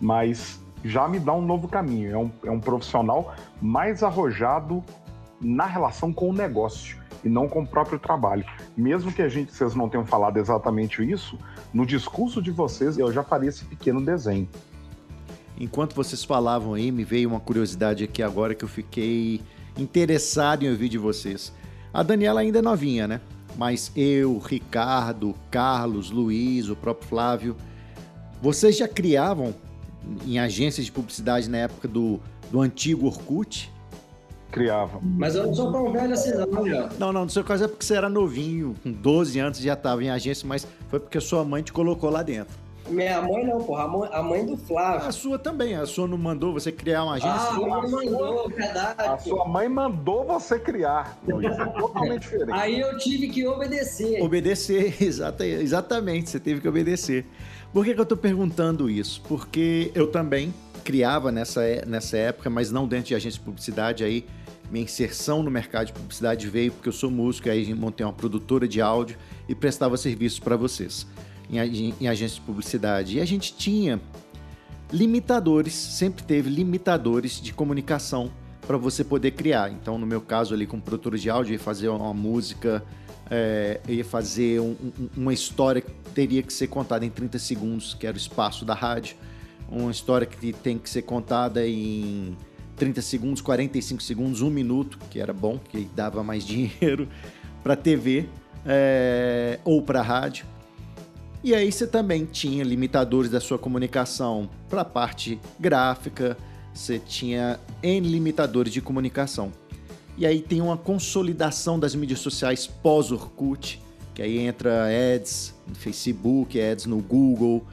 [0.00, 2.12] Mas já me dá um novo caminho.
[2.12, 4.82] É um, é um profissional mais arrojado
[5.40, 8.44] na relação com o negócio e não com o próprio trabalho.
[8.76, 11.38] Mesmo que a gente, vocês não tenham falado exatamente isso,
[11.74, 14.48] no discurso de vocês eu já faria esse pequeno desenho.
[15.58, 19.40] Enquanto vocês falavam aí, me veio uma curiosidade aqui agora que eu fiquei
[19.76, 21.52] interessado em ouvir de vocês.
[21.92, 23.20] A Daniela ainda é novinha, né?
[23.56, 27.56] Mas eu, Ricardo, Carlos, Luiz, o próprio Flávio,
[28.42, 29.54] vocês já criavam
[30.26, 33.72] em agências de publicidade na época do, do antigo Orkut?
[34.56, 34.98] criava.
[35.02, 36.88] Mas eu não sou tão velho assim, não.
[36.98, 40.02] Não, não, no seu caso é porque você era novinho, com 12 anos já estava
[40.02, 42.56] em agência, mas foi porque sua mãe te colocou lá dentro.
[42.88, 45.08] Minha mãe não, porra, a mãe, a mãe do Flávio.
[45.08, 47.30] A sua também, a sua não mandou você criar uma agência?
[47.30, 49.02] Ah, a mãe mandou, verdade.
[49.02, 51.18] A sua mãe mandou você criar.
[51.26, 52.52] Isso é totalmente diferente.
[52.52, 54.22] Aí eu tive que obedecer.
[54.22, 57.26] Obedecer, exata, exatamente, você teve que obedecer.
[57.72, 59.20] Por que, que eu estou perguntando isso?
[59.28, 64.24] Porque eu também criava nessa, nessa época, mas não dentro de agência de publicidade aí
[64.70, 68.66] minha inserção no mercado de publicidade veio porque eu sou músico, aí montei uma produtora
[68.66, 69.16] de áudio
[69.48, 71.06] e prestava serviços para vocês
[71.50, 73.18] em, em, de publicidade.
[73.18, 74.00] E a gente tinha
[74.90, 78.30] limitadores, sempre teve limitadores de comunicação
[78.66, 79.70] para você poder criar.
[79.70, 82.84] Então, no meu caso ali com produtora de áudio, ia fazer uma música,
[83.30, 87.94] é, ia fazer um, um, uma história que teria que ser contada em 30 segundos,
[87.94, 89.16] que era o espaço da rádio.
[89.68, 92.36] Uma história que tem que ser contada em
[92.76, 97.08] 30 segundos, 45 segundos, um minuto, que era bom, que dava mais dinheiro
[97.62, 98.28] para TV
[98.64, 100.46] é, ou para rádio.
[101.46, 106.36] E aí você também tinha limitadores da sua comunicação para a parte gráfica,
[106.74, 109.52] você tinha N limitadores de comunicação.
[110.18, 113.80] E aí tem uma consolidação das mídias sociais pós-Orkut,
[114.12, 117.64] que aí entra ads no Facebook, ads no Google,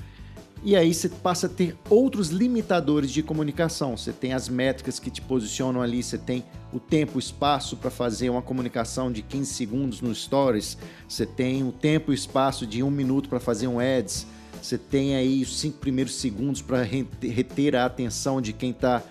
[0.65, 3.97] e aí você passa a ter outros limitadores de comunicação.
[3.97, 7.91] Você tem as métricas que te posicionam ali, você tem o tempo e espaço para
[7.91, 12.81] fazer uma comunicação de 15 segundos no Stories, você tem o tempo e espaço de
[12.81, 14.25] um minuto para fazer um ads,
[14.61, 19.03] você tem aí os cinco primeiros segundos para reter a atenção de quem está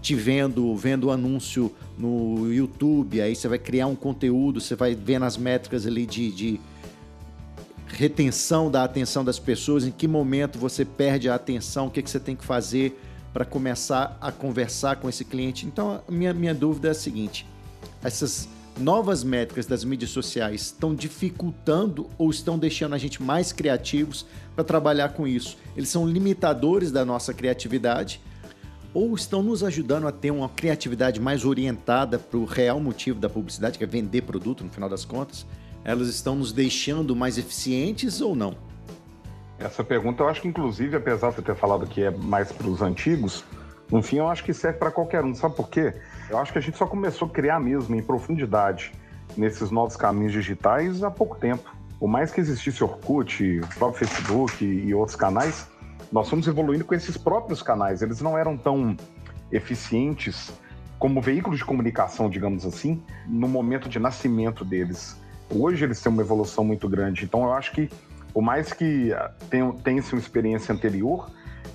[0.00, 4.94] te vendo, vendo o anúncio no YouTube, aí você vai criar um conteúdo, você vai
[4.94, 6.60] vendo as métricas ali de, de
[7.92, 12.10] retenção da atenção das pessoas, em que momento você perde a atenção, o que, que
[12.10, 12.98] você tem que fazer
[13.32, 15.66] para começar a conversar com esse cliente.
[15.66, 17.46] Então, minha, minha dúvida é a seguinte:
[18.02, 24.26] essas novas métricas das mídias sociais estão dificultando ou estão deixando a gente mais criativos
[24.54, 25.58] para trabalhar com isso?
[25.76, 28.20] Eles são limitadores da nossa criatividade
[28.94, 33.28] ou estão nos ajudando a ter uma criatividade mais orientada para o real motivo da
[33.28, 35.46] publicidade, que é vender produto no final das contas?
[35.84, 38.56] Elas estão nos deixando mais eficientes ou não?
[39.58, 42.66] Essa pergunta eu acho que, inclusive, apesar de eu ter falado que é mais para
[42.66, 43.44] os antigos,
[43.90, 45.34] no fim eu acho que serve para qualquer um.
[45.34, 45.94] Sabe por quê?
[46.28, 48.92] Eu acho que a gente só começou a criar mesmo em profundidade
[49.36, 51.74] nesses novos caminhos digitais há pouco tempo.
[51.98, 55.68] Por mais que existisse Orkut, o próprio Facebook e outros canais,
[56.10, 58.02] nós fomos evoluindo com esses próprios canais.
[58.02, 58.96] Eles não eram tão
[59.52, 60.52] eficientes
[60.98, 65.20] como veículos de comunicação, digamos assim, no momento de nascimento deles.
[65.54, 67.24] Hoje eles têm uma evolução muito grande.
[67.24, 67.88] Então eu acho que
[68.32, 69.10] por mais que
[69.50, 71.30] tenha, uma experiência anterior,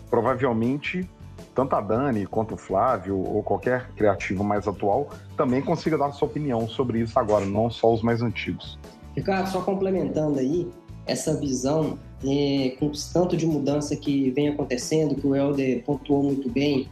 [0.09, 1.07] provavelmente
[1.53, 6.27] tanto a Dani quanto o Flávio ou qualquer criativo mais atual também consiga dar sua
[6.27, 8.77] opinião sobre isso agora, não só os mais antigos.
[9.15, 10.67] Ricardo, só complementando aí
[11.05, 16.49] essa visão é, com tanto de mudança que vem acontecendo, que o Helder pontuou muito
[16.49, 16.87] bem,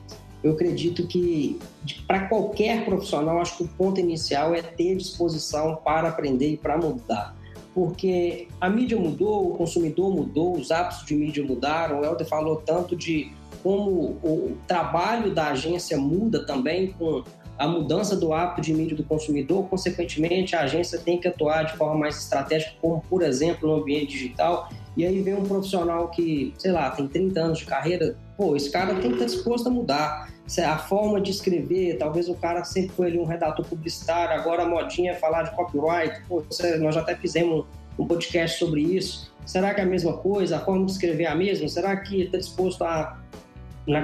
[0.45, 1.59] eu acredito que
[2.05, 6.77] para qualquer profissional, acho que o ponto inicial é ter disposição para aprender e para
[6.77, 7.35] mudar
[7.73, 11.99] porque a mídia mudou, o consumidor mudou, os hábitos de mídia mudaram.
[11.99, 17.21] O Helder falou tanto de como o trabalho da agência muda também com
[17.57, 21.77] a mudança do hábito de mídia do consumidor, consequentemente, a agência tem que atuar de
[21.77, 24.69] forma mais estratégica, como, por exemplo, no ambiente digital.
[24.97, 28.69] E aí vem um profissional que, sei lá, tem 30 anos de carreira, pô, esse
[28.69, 30.33] cara tem que estar disposto a mudar.
[30.63, 34.67] A forma de escrever, talvez o cara sempre foi ali um redator publicitário, agora a
[34.67, 36.21] modinha é falar de copyright.
[36.27, 36.43] Pô,
[36.79, 37.65] nós já até fizemos
[37.97, 39.33] um podcast sobre isso.
[39.45, 40.57] Será que é a mesma coisa?
[40.57, 41.67] A forma de escrever é a mesma?
[41.67, 43.19] Será que está disposto a,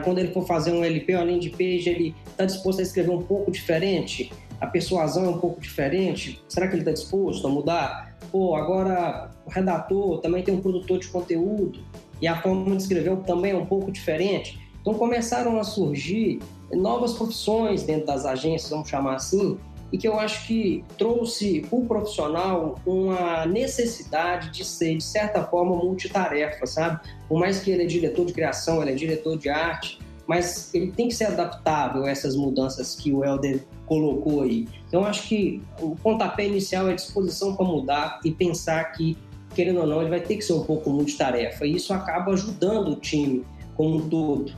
[0.04, 3.22] quando ele for fazer um LP, além de page, ele está disposto a escrever um
[3.22, 4.32] pouco diferente?
[4.60, 6.42] A persuasão é um pouco diferente?
[6.48, 8.16] Será que ele está disposto a mudar?
[8.32, 11.80] Pô, agora o redator também tem um produtor de conteúdo
[12.22, 14.60] e a forma de escrever também é um pouco diferente.
[14.80, 16.40] Então começaram a surgir
[16.72, 19.58] novas profissões dentro das agências, vamos chamar assim,
[19.92, 25.76] e que eu acho que trouxe o profissional uma necessidade de ser, de certa forma,
[25.76, 27.02] multitarefa, sabe?
[27.28, 30.92] Por mais que ele é diretor de criação, ele é diretor de arte, mas ele
[30.92, 34.66] tem que ser adaptável a essas mudanças que o Helder colocou aí.
[34.88, 39.18] Então, acho que o pontapé inicial é disposição para mudar e pensar que,
[39.54, 41.66] querendo ou não, ele vai ter que ser um pouco multitarefa.
[41.66, 44.54] E isso acaba ajudando o time como um todo.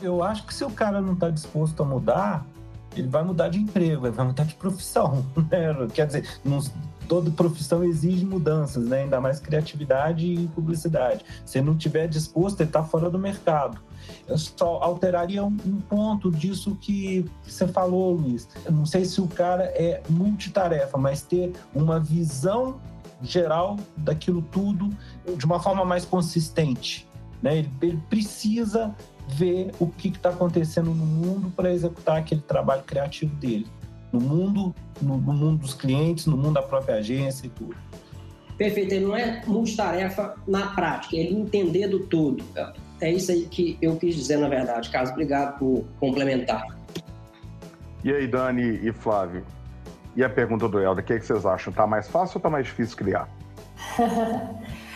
[0.00, 2.46] Eu acho que se o cara não está disposto a mudar,
[3.00, 5.24] ele vai mudar de emprego, ele vai mudar de profissão.
[5.48, 5.88] Né?
[5.94, 6.28] Quer dizer,
[7.08, 9.02] toda profissão exige mudanças, né?
[9.02, 11.24] ainda mais criatividade e publicidade.
[11.46, 13.80] Se não tiver disposto, ele está fora do mercado.
[14.26, 18.46] Eu só alteraria um, um ponto disso que você falou, Luiz.
[18.64, 22.78] Eu não sei se o cara é multitarefa, mas ter uma visão
[23.22, 24.90] geral daquilo tudo
[25.36, 27.07] de uma forma mais consistente.
[27.42, 27.58] Né?
[27.58, 28.94] Ele, ele precisa
[29.28, 33.66] ver o que está acontecendo no mundo para executar aquele trabalho criativo dele.
[34.12, 37.76] No mundo, no, no, mundo dos clientes, no mundo da própria agência e tudo.
[38.56, 42.42] Perfeito, ele não é multitarefa na prática, ele entender do todo.
[43.00, 44.90] É isso aí que eu quis dizer, na verdade.
[44.90, 46.66] Carlos, obrigado por complementar.
[48.02, 49.44] E aí, Dani e Flávio?
[50.16, 51.72] E a pergunta do Helder, o que, é que vocês acham?
[51.72, 53.28] Tá mais fácil ou tá mais difícil criar?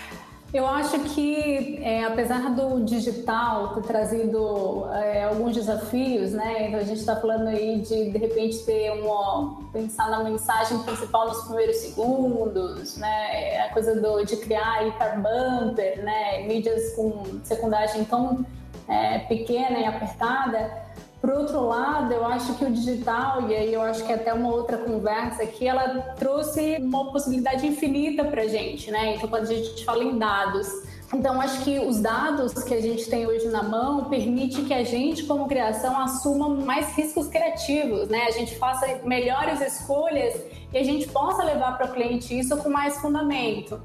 [0.52, 6.68] Eu acho que, é, apesar do digital ter trazido é, alguns desafios, né?
[6.68, 11.28] Então a gente está falando aí de de repente ter um pensar na mensagem principal
[11.28, 13.62] nos primeiros segundos, né?
[13.62, 16.46] A coisa do, de criar hiper bumper, né?
[16.46, 18.44] Mídias com secundagem tão
[18.86, 20.70] é, pequena e apertada.
[21.22, 24.34] Por outro lado, eu acho que o digital, e aí eu acho que é até
[24.34, 29.14] uma outra conversa aqui, ela trouxe uma possibilidade infinita para a gente, né?
[29.14, 30.66] Então, quando a gente fala em dados,
[31.14, 34.82] então, acho que os dados que a gente tem hoje na mão permite que a
[34.82, 38.24] gente, como criação, assuma mais riscos criativos, né?
[38.26, 40.40] A gente faça melhores escolhas
[40.72, 43.80] e a gente possa levar para o cliente isso com mais fundamento.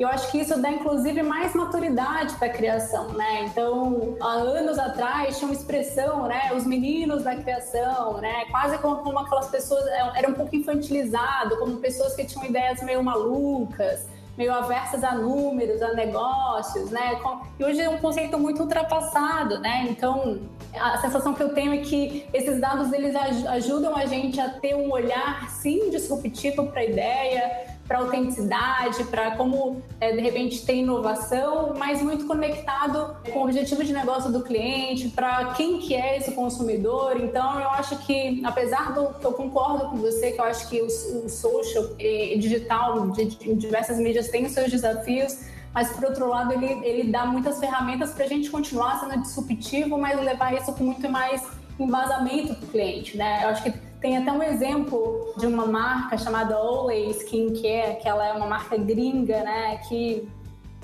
[0.00, 3.44] Eu acho que isso dá inclusive mais maturidade para a criação, né?
[3.44, 6.52] Então, há anos atrás tinha uma expressão, né?
[6.56, 8.46] Os meninos da criação, né?
[8.50, 12.82] Quase como, como aquelas pessoas é, era um pouco infantilizado, como pessoas que tinham ideias
[12.82, 14.08] meio malucas
[14.40, 17.20] meio aversas a números, a negócios, né?
[17.58, 19.86] E hoje é um conceito muito ultrapassado, né?
[19.90, 20.40] Então,
[20.74, 23.14] a sensação que eu tenho é que esses dados eles
[23.48, 29.32] ajudam a gente a ter um olhar sim disruptivo para a ideia, para autenticidade, para
[29.32, 34.44] como é, de repente ter inovação, mas muito conectado com o objetivo de negócio do
[34.44, 37.20] cliente, para quem que é esse consumidor.
[37.20, 40.86] Então eu acho que, apesar do eu concordo com você, que eu acho que o,
[40.86, 45.36] o social e digital de, de diversas mídias tem os seus desafios,
[45.74, 49.98] mas por outro lado ele, ele dá muitas ferramentas para a gente continuar sendo disruptivo,
[49.98, 51.44] mas levar isso com muito mais
[51.76, 53.40] embasamento para o cliente, né?
[53.42, 58.26] Eu acho que tem até um exemplo de uma marca chamada Always Skincare, que ela
[58.26, 59.76] é uma marca gringa, né?
[59.88, 60.28] Que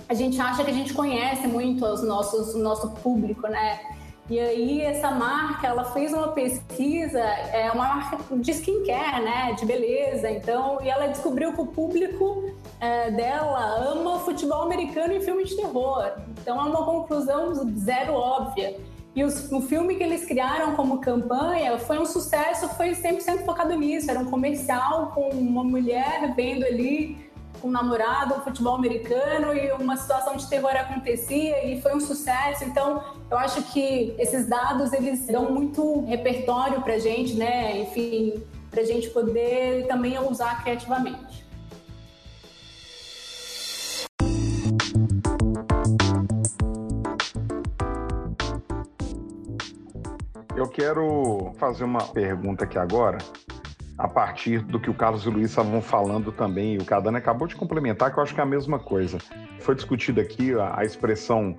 [0.08, 3.80] a gente acha que a gente conhece muito os nossos, o nosso público, né?
[4.28, 9.64] E aí essa marca, ela fez uma pesquisa, é uma marca de skincare, né, de
[9.64, 10.28] beleza.
[10.28, 12.50] Então, e ela descobriu que o público
[12.80, 16.10] é, dela ama futebol americano e filme de terror.
[16.40, 18.76] Então é uma conclusão zero óbvia.
[19.16, 23.74] E os, o filme que eles criaram como campanha foi um sucesso, foi 100% focado
[23.74, 24.10] nisso.
[24.10, 27.26] Era um comercial com uma mulher vendo ali
[27.62, 32.00] com um namorado, um futebol americano e uma situação de terror acontecia e foi um
[32.00, 32.64] sucesso.
[32.64, 37.78] Então, eu acho que esses dados eles dão muito repertório para gente, né?
[37.78, 38.34] Enfim,
[38.70, 41.45] para gente poder também usar criativamente.
[50.66, 53.18] Eu quero fazer uma pergunta aqui agora,
[53.96, 57.18] a partir do que o Carlos e o Luiz estavam falando também, e o Cadana
[57.18, 59.18] acabou de complementar, que eu acho que é a mesma coisa.
[59.60, 61.56] Foi discutida aqui a, a expressão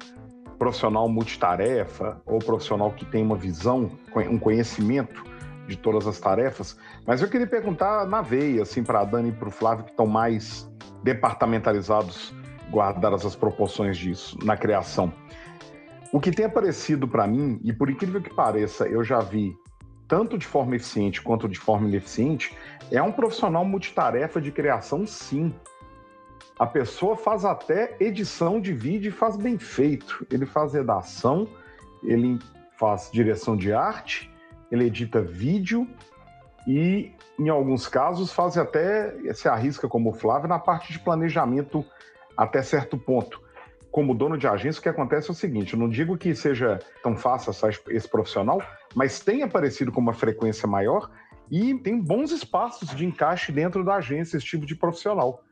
[0.59, 3.89] profissional multitarefa, ou profissional que tem uma visão,
[4.29, 5.23] um conhecimento
[5.69, 9.31] de todas as tarefas, mas eu queria perguntar na veia, assim, para a Dani e
[9.31, 10.69] para o Flávio, que estão mais
[11.01, 12.35] departamentalizados,
[12.69, 15.13] guardadas as proporções disso, na criação.
[16.11, 19.57] O que tem aparecido para mim, e por incrível que pareça, eu já vi
[20.07, 22.55] tanto de forma eficiente quanto de forma ineficiente,
[22.89, 25.53] é um profissional multitarefa de criação, sim.
[26.57, 30.25] A pessoa faz até edição de vídeo e faz bem feito.
[30.31, 31.47] Ele faz redação,
[32.01, 32.39] ele
[32.79, 34.31] faz direção de arte,
[34.71, 35.85] ele edita vídeo
[36.65, 41.85] e, em alguns casos, faz até, se arrisca como o Flávio, na parte de planejamento
[42.35, 43.45] até certo ponto
[43.91, 46.79] como dono de agência, o que acontece é o seguinte: eu não digo que seja
[47.01, 47.51] tão fácil
[47.89, 48.61] esse profissional,
[48.95, 51.09] mas tem aparecido com uma frequência maior
[51.49, 55.43] e tem bons espaços de encaixe dentro da agência, esse tipo de profissional.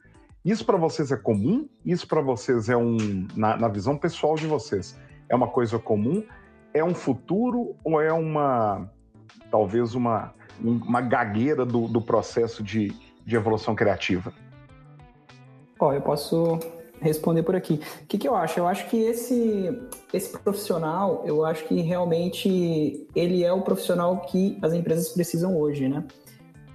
[0.44, 1.68] Isso para vocês é comum?
[1.84, 4.96] Isso para vocês é um, na, na, visão pessoal de vocês,
[5.28, 6.24] é uma coisa comum?
[6.74, 8.92] É um futuro ou é uma,
[9.50, 12.94] talvez uma, uma gagueira do, do processo de,
[13.26, 14.32] de evolução criativa?
[15.80, 16.60] Ó, eu posso
[17.06, 17.80] responder por aqui.
[18.04, 18.60] O que, que, eu acho?
[18.60, 19.80] Eu acho que esse,
[20.14, 25.88] esse profissional, eu acho que realmente ele é o profissional que as empresas precisam hoje,
[25.88, 26.04] né?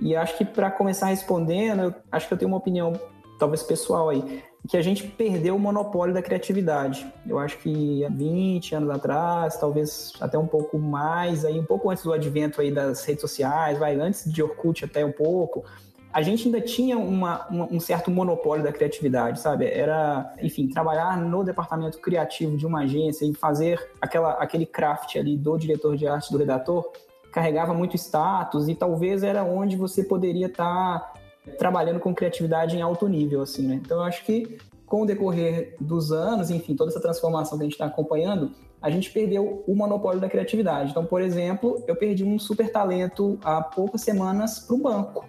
[0.01, 2.93] E acho que para começar respondendo, acho que eu tenho uma opinião,
[3.39, 7.07] talvez pessoal aí, que a gente perdeu o monopólio da criatividade.
[7.27, 11.91] Eu acho que há 20 anos atrás, talvez até um pouco mais, aí um pouco
[11.91, 15.65] antes do advento aí das redes sociais, vai antes de Orkut até um pouco,
[16.13, 19.67] a gente ainda tinha uma, uma, um certo monopólio da criatividade, sabe?
[19.67, 25.37] Era, enfim, trabalhar no departamento criativo de uma agência e fazer aquela, aquele craft ali
[25.37, 26.91] do diretor de arte, do redator,
[27.33, 31.13] carregava muito status e talvez era onde você poderia estar tá
[31.59, 33.81] trabalhando com criatividade em alto nível, assim, né?
[33.83, 37.67] Então, eu acho que com o decorrer dos anos, enfim, toda essa transformação que a
[37.67, 38.51] gente está acompanhando,
[38.83, 40.91] a gente perdeu o monopólio da criatividade.
[40.91, 45.25] Então, por exemplo, eu perdi um super talento há poucas semanas para o banco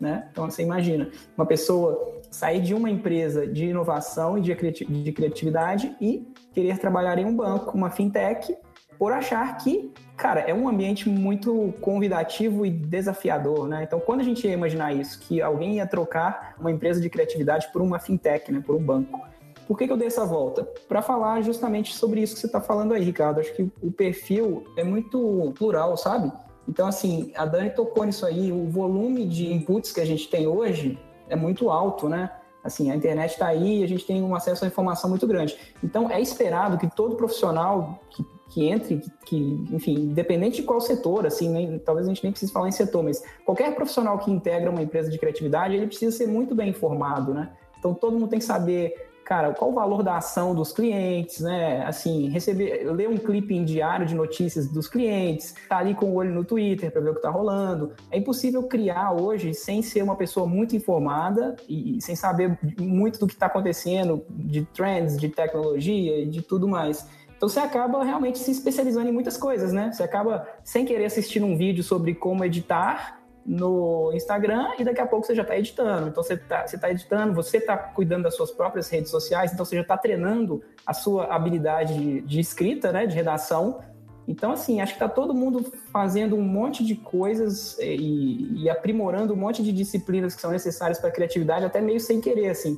[0.00, 0.28] né?
[0.30, 6.26] Então você imagina uma pessoa sair de uma empresa de inovação e de criatividade e
[6.52, 8.56] querer trabalhar em um banco, uma fintech,
[8.98, 13.82] por achar que, cara, é um ambiente muito convidativo e desafiador, né?
[13.82, 17.68] Então, quando a gente ia imaginar isso, que alguém ia trocar uma empresa de criatividade
[17.72, 19.20] por uma fintech, né, por um banco,
[19.66, 20.64] por que, que eu dei essa volta?
[20.86, 23.40] Para falar justamente sobre isso que você está falando aí, Ricardo.
[23.40, 26.30] Acho que o perfil é muito plural, sabe?
[26.68, 30.46] Então, assim, a Dani tocou nisso aí, o volume de inputs que a gente tem
[30.46, 30.98] hoje
[31.28, 32.30] é muito alto, né?
[32.62, 35.56] Assim, a internet está aí e a gente tem um acesso à informação muito grande.
[35.82, 40.80] Então, é esperado que todo profissional que, que entre, que, que, enfim, independente de qual
[40.80, 44.30] setor, assim, nem, talvez a gente nem precise falar em setor, mas qualquer profissional que
[44.30, 47.52] integra uma empresa de criatividade, ele precisa ser muito bem informado, né?
[47.78, 48.94] Então, todo mundo tem que saber
[49.24, 51.84] cara, qual o valor da ação dos clientes, né?
[51.86, 56.14] Assim, receber, ler um clipe em diário de notícias dos clientes, tá ali com o
[56.14, 57.92] olho no Twitter para ver o que tá rolando.
[58.10, 63.26] É impossível criar hoje sem ser uma pessoa muito informada e sem saber muito do
[63.26, 67.08] que está acontecendo, de trends, de tecnologia e de tudo mais.
[67.36, 69.90] Então você acaba realmente se especializando em muitas coisas, né?
[69.92, 75.06] Você acaba sem querer assistir um vídeo sobre como editar no Instagram e daqui a
[75.06, 76.08] pouco você já está editando.
[76.08, 79.64] Então você está você tá editando, você está cuidando das suas próprias redes sociais, então
[79.64, 83.80] você já está treinando a sua habilidade de, de, escrita, né, de redação.
[84.26, 89.34] Então, assim, acho que está todo mundo fazendo um monte de coisas e, e, aprimorando
[89.34, 92.74] um monte de disciplinas que são necessárias para a criatividade, até meio sem querer, assim.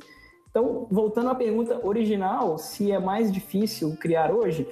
[0.49, 4.67] Então, voltando à pergunta original, se é mais difícil criar hoje,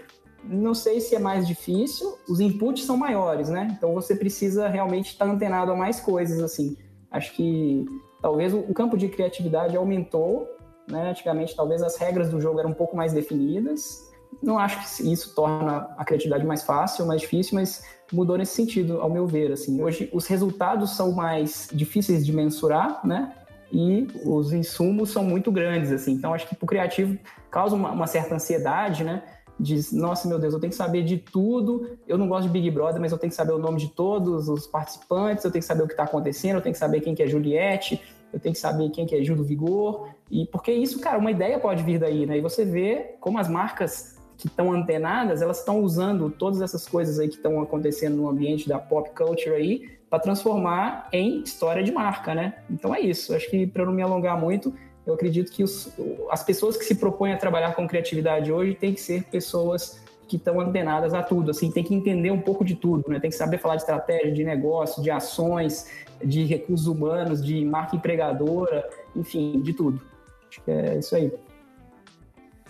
[0.47, 3.73] não sei se é mais difícil, os inputs são maiores, né?
[3.77, 6.77] Então você precisa realmente estar antenado a mais coisas, assim.
[7.11, 7.85] Acho que
[8.21, 10.47] talvez o campo de criatividade aumentou,
[10.89, 11.09] né?
[11.11, 14.11] Antigamente talvez as regras do jogo eram um pouco mais definidas.
[14.41, 18.99] Não acho que isso torna a criatividade mais fácil, mais difícil, mas mudou nesse sentido,
[19.01, 19.81] ao meu ver, assim.
[19.81, 23.33] Hoje os resultados são mais difíceis de mensurar, né?
[23.71, 26.13] E os insumos são muito grandes, assim.
[26.13, 27.17] Então acho que para o criativo
[27.49, 29.23] causa uma, uma certa ansiedade, né?
[29.59, 31.97] Diz, nossa, meu Deus, eu tenho que saber de tudo.
[32.07, 34.49] Eu não gosto de Big Brother, mas eu tenho que saber o nome de todos
[34.49, 37.15] os participantes, eu tenho que saber o que está acontecendo, eu tenho que saber quem
[37.15, 38.01] que é Juliette,
[38.33, 40.09] eu tenho que saber quem que é Gil do Vigor.
[40.29, 42.37] E porque isso, cara, uma ideia pode vir daí, né?
[42.37, 47.19] E você vê como as marcas que estão antenadas, elas estão usando todas essas coisas
[47.19, 51.91] aí que estão acontecendo no ambiente da pop culture aí para transformar em história de
[51.91, 52.55] marca, né?
[52.69, 53.33] Então é isso.
[53.33, 54.73] Acho que para não me alongar muito,
[55.05, 55.89] eu acredito que os,
[56.29, 60.37] as pessoas que se propõem a trabalhar com criatividade hoje têm que ser pessoas que
[60.37, 63.19] estão antenadas a tudo, assim, tem que entender um pouco de tudo, né?
[63.19, 65.87] Tem que saber falar de estratégia, de negócio, de ações,
[66.23, 70.01] de recursos humanos, de marca empregadora, enfim, de tudo.
[70.49, 71.31] Acho que é isso aí.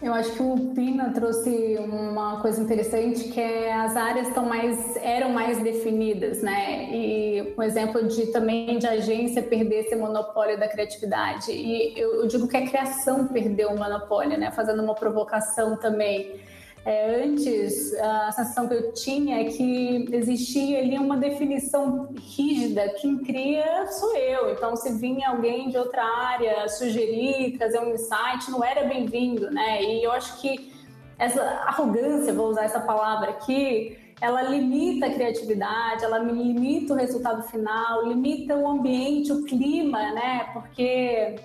[0.02, 4.98] Eu acho que o Pina trouxe uma coisa interessante que é as áreas estão mais
[4.98, 6.94] eram mais definidas, né?
[6.94, 11.50] E um exemplo de também de agência perder esse monopólio da criatividade.
[11.52, 14.52] E eu, eu digo que a criação perdeu o monopólio, né?
[14.52, 16.42] Fazendo uma provocação também.
[16.86, 23.18] É, antes, a sensação que eu tinha é que existia ali uma definição rígida, quem
[23.18, 24.52] cria sou eu.
[24.52, 29.82] Então, se vinha alguém de outra área sugerir, trazer um insight, não era bem-vindo, né?
[29.82, 30.72] E eu acho que
[31.18, 37.42] essa arrogância, vou usar essa palavra aqui, ela limita a criatividade, ela limita o resultado
[37.44, 40.52] final, limita o ambiente, o clima, né?
[40.54, 41.36] Porque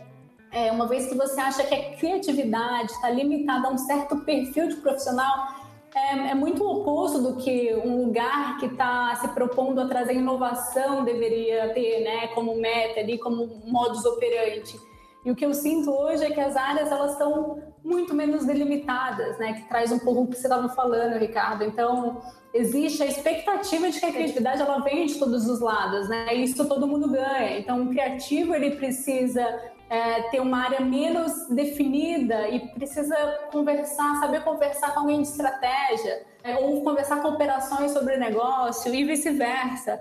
[0.52, 4.68] é, uma vez que você acha que a criatividade está limitada a um certo perfil
[4.68, 5.48] de profissional,
[5.94, 11.04] é, é, muito oposto do que um lugar que está se propondo a trazer inovação
[11.04, 14.78] deveria ter, né, como meta ali, como modus operandi.
[15.24, 19.38] E o que eu sinto hoje é que as áreas elas estão muito menos delimitadas,
[19.38, 21.64] né, que traz um pouco o que você estava falando, Ricardo.
[21.64, 22.22] Então
[22.54, 26.34] existe a expectativa de que a criatividade ela venha de todos os lados, né?
[26.34, 27.58] E isso todo mundo ganha.
[27.58, 29.44] Então o criativo ele precisa
[29.90, 33.16] é, ter uma área menos definida e precisa
[33.50, 39.04] conversar, saber conversar com alguém de estratégia, é, ou conversar com operações sobre negócio e
[39.04, 40.00] vice-versa.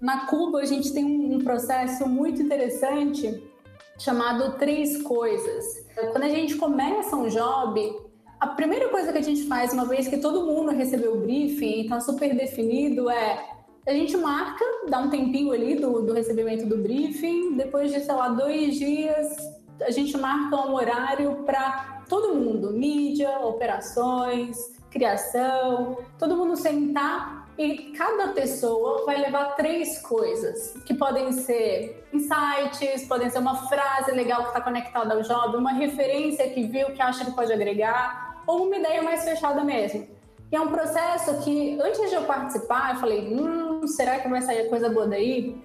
[0.00, 3.48] Na Cuba, a gente tem um processo muito interessante
[3.96, 5.86] chamado Três Coisas.
[6.10, 7.96] Quando a gente começa um job,
[8.40, 11.64] a primeira coisa que a gente faz, uma vez que todo mundo recebeu o briefing
[11.64, 13.57] e está super definido, é
[13.88, 18.14] a gente marca, dá um tempinho ali do, do recebimento do briefing, depois de, sei
[18.14, 19.34] lá, dois dias,
[19.80, 24.58] a gente marca um horário para todo mundo, mídia, operações,
[24.90, 33.06] criação, todo mundo sentar e cada pessoa vai levar três coisas, que podem ser insights,
[33.08, 37.00] podem ser uma frase legal que está conectada ao job, uma referência que viu que
[37.00, 40.06] acha que pode agregar, ou uma ideia mais fechada mesmo.
[40.50, 44.42] E é um processo que, antes de eu participar, eu falei, hum, será que vai
[44.42, 45.56] sair coisa boa daí?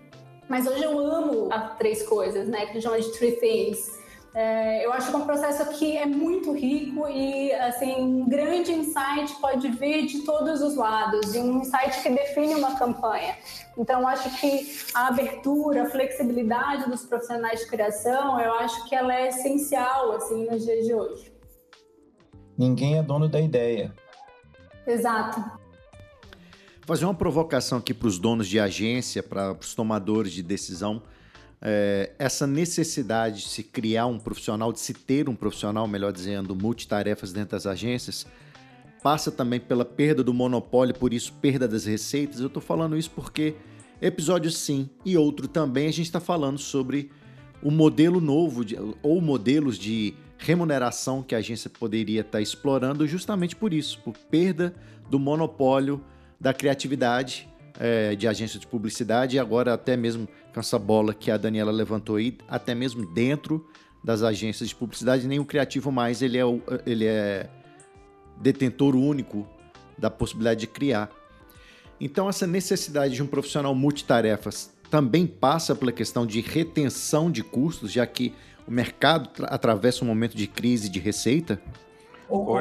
[0.48, 2.66] Mas hoje eu amo as três coisas, né?
[2.66, 4.04] Que a gente chama de three things.
[4.36, 8.72] É, eu acho que é um processo que é muito rico e, assim, um grande
[8.72, 13.38] insight pode vir de todos os lados, e um insight que define uma campanha.
[13.78, 19.14] Então, acho que a abertura, a flexibilidade dos profissionais de criação, eu acho que ela
[19.14, 21.32] é essencial, assim, nos dias de hoje.
[22.58, 23.94] Ninguém é dono da ideia.
[24.88, 25.63] Exato.
[26.86, 31.02] Fazer uma provocação aqui para os donos de agência, para os tomadores de decisão.
[31.62, 36.54] É, essa necessidade de se criar um profissional, de se ter um profissional, melhor dizendo,
[36.54, 38.28] multitarefas dentro das agências,
[39.02, 42.42] passa também pela perda do monopólio, por isso, perda das receitas.
[42.42, 43.56] Eu estou falando isso porque
[44.02, 47.10] episódio sim e outro também a gente está falando sobre
[47.62, 53.08] o modelo novo de, ou modelos de remuneração que a agência poderia estar tá explorando
[53.08, 54.76] justamente por isso, por perda
[55.10, 56.04] do monopólio
[56.40, 57.48] da criatividade
[57.80, 61.72] é, de agência de publicidade e agora até mesmo com essa bola que a Daniela
[61.72, 63.66] levantou aí, até mesmo dentro
[64.04, 66.44] das agências de publicidade, nem o criativo mais ele é,
[66.86, 67.50] ele é
[68.40, 69.48] detentor único
[69.98, 71.10] da possibilidade de criar.
[72.00, 77.92] Então essa necessidade de um profissional multitarefas também passa pela questão de retenção de custos,
[77.92, 78.34] já que
[78.68, 81.60] o mercado atravessa um momento de crise de receita?
[82.30, 82.56] Ô,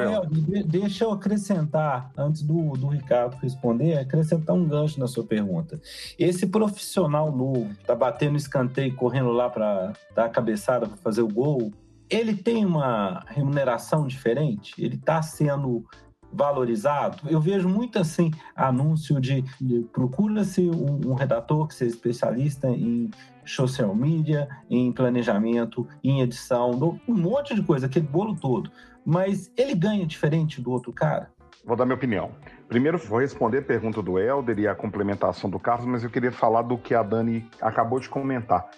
[0.65, 5.79] deixa eu acrescentar, antes do, do Ricardo responder, acrescentar um gancho na sua pergunta.
[6.17, 11.21] Esse profissional novo, que está batendo escanteio, correndo lá para dar a cabeçada para fazer
[11.21, 11.71] o gol,
[12.09, 14.73] ele tem uma remuneração diferente?
[14.77, 15.85] Ele está sendo
[16.31, 17.17] valorizado?
[17.29, 23.09] Eu vejo muito assim anúncio de, de procura-se um, um, redator que seja especialista em
[23.45, 26.71] social media, em planejamento, em edição,
[27.07, 28.71] um monte de coisa, aquele bolo todo
[29.05, 31.31] mas ele ganha diferente do outro cara?
[31.65, 32.31] Vou dar minha opinião.
[32.67, 36.31] Primeiro, vou responder a pergunta do Helder e a complementação do Carlos, mas eu queria
[36.31, 38.69] falar do que a Dani acabou de comentar.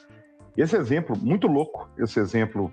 [0.55, 2.71] Esse exemplo, muito louco, esse exemplo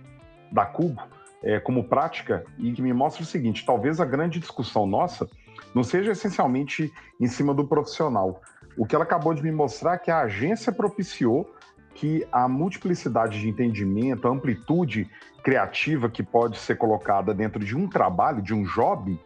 [0.51, 1.03] da Cubo,
[1.43, 5.29] é, como prática, e que me mostra o seguinte: talvez a grande discussão nossa
[5.75, 8.41] não seja essencialmente em cima do profissional.
[8.77, 11.51] O que ela acabou de me mostrar é que a agência propiciou
[11.95, 15.11] que a multiplicidade de entendimento, a amplitude
[15.43, 19.19] criativa que pode ser colocada dentro de um trabalho, de um job,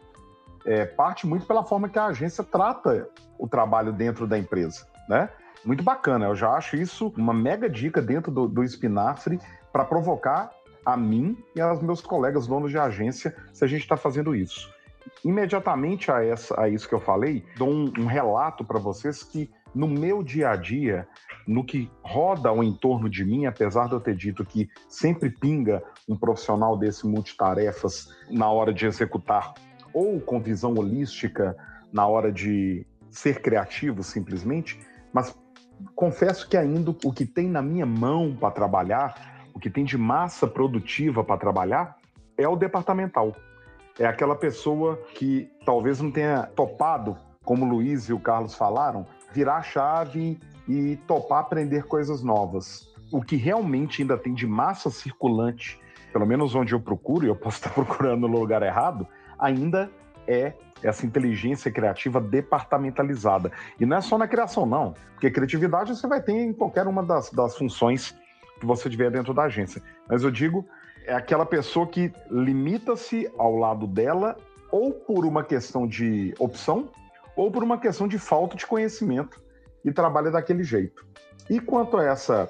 [0.65, 5.29] é, parte muito pela forma que a agência trata o trabalho dentro da empresa, né?
[5.63, 9.39] Muito bacana, eu já acho isso uma mega dica dentro do, do Espinafre
[9.71, 10.51] para provocar
[10.85, 14.73] a mim e aos meus colegas donos de agência se a gente está fazendo isso.
[15.23, 19.49] Imediatamente a, essa, a isso que eu falei, dou um, um relato para vocês que
[19.73, 21.07] no meu dia a dia,
[21.47, 25.83] no que roda ao entorno de mim, apesar de eu ter dito que sempre pinga
[26.07, 29.53] um profissional desse multitarefas na hora de executar,
[29.93, 31.55] ou com visão holística
[31.91, 34.79] na hora de ser criativo simplesmente,
[35.13, 35.35] mas
[35.95, 39.97] confesso que ainda o que tem na minha mão para trabalhar, o que tem de
[39.97, 41.97] massa produtiva para trabalhar,
[42.37, 43.35] é o departamental.
[43.99, 49.07] É aquela pessoa que talvez não tenha topado, como o Luiz e o Carlos falaram,
[49.31, 52.93] virar a chave e topar aprender coisas novas.
[53.11, 55.79] O que realmente ainda tem de massa circulante,
[56.11, 59.07] pelo menos onde eu procuro, e eu posso estar procurando no lugar errado,
[59.39, 59.89] ainda
[60.27, 60.53] é
[60.83, 63.51] essa inteligência criativa departamentalizada.
[63.79, 67.03] E não é só na criação, não, porque criatividade você vai ter em qualquer uma
[67.03, 68.15] das, das funções
[68.59, 69.81] que você tiver dentro da agência.
[70.07, 70.67] Mas eu digo,
[71.05, 74.37] é aquela pessoa que limita-se ao lado dela
[74.71, 76.89] ou por uma questão de opção,
[77.37, 79.39] ou por uma questão de falta de conhecimento
[79.85, 81.05] e trabalha daquele jeito.
[81.49, 82.49] E quanto a essa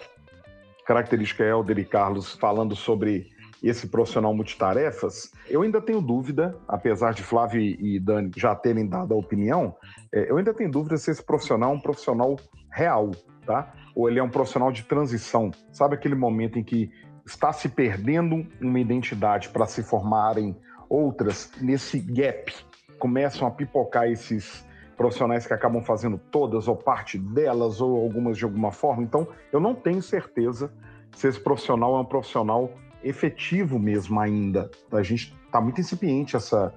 [0.86, 3.30] característica Helder e Carlos falando sobre
[3.62, 9.14] esse profissional multitarefas, eu ainda tenho dúvida, apesar de Flávio e Dani já terem dado
[9.14, 9.76] a opinião,
[10.14, 12.38] é, eu ainda tenho dúvida se esse profissional é um profissional
[12.72, 13.12] real,
[13.46, 13.74] tá?
[13.96, 15.52] Ou ele é um profissional de transição.
[15.72, 16.92] Sabe aquele momento em que
[17.26, 20.56] está se perdendo uma identidade para se formarem
[20.88, 21.52] outras?
[21.60, 22.54] Nesse gap,
[23.00, 24.67] começam a pipocar esses
[24.98, 29.04] profissionais que acabam fazendo todas ou parte delas ou algumas de alguma forma.
[29.04, 30.74] Então, eu não tenho certeza
[31.16, 32.72] se esse profissional é um profissional
[33.04, 34.70] efetivo mesmo ainda.
[34.92, 36.74] A gente está muito incipiente essa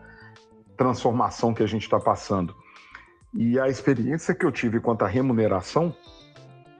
[0.76, 2.54] transformação que a gente está passando.
[3.32, 5.94] E a experiência que eu tive quanto à remuneração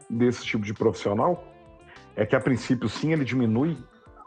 [0.09, 1.45] desse tipo de profissional
[2.17, 3.79] é que, a princípio, sim, ele diminui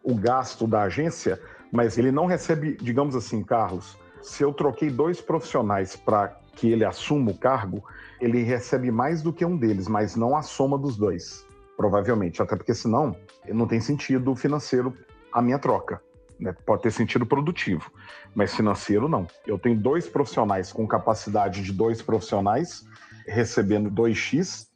[0.04, 1.40] o gasto da agência,
[1.72, 6.86] mas ele não recebe, digamos assim, Carlos, se eu troquei dois profissionais para que ele
[6.86, 7.84] assuma o cargo,
[8.22, 11.46] ele recebe mais do que um deles, mas não a soma dos dois,
[11.76, 12.42] provavelmente.
[12.42, 13.16] Até porque senão
[13.48, 14.94] não tem sentido financeiro
[15.32, 16.02] a minha troca.
[16.40, 16.56] Né?
[16.66, 17.92] Pode ter sentido produtivo,
[18.36, 19.28] mas financeiro não.
[19.46, 22.86] Eu tenho dois profissionais com capacidade de dois profissionais
[23.28, 24.68] recebendo 2x.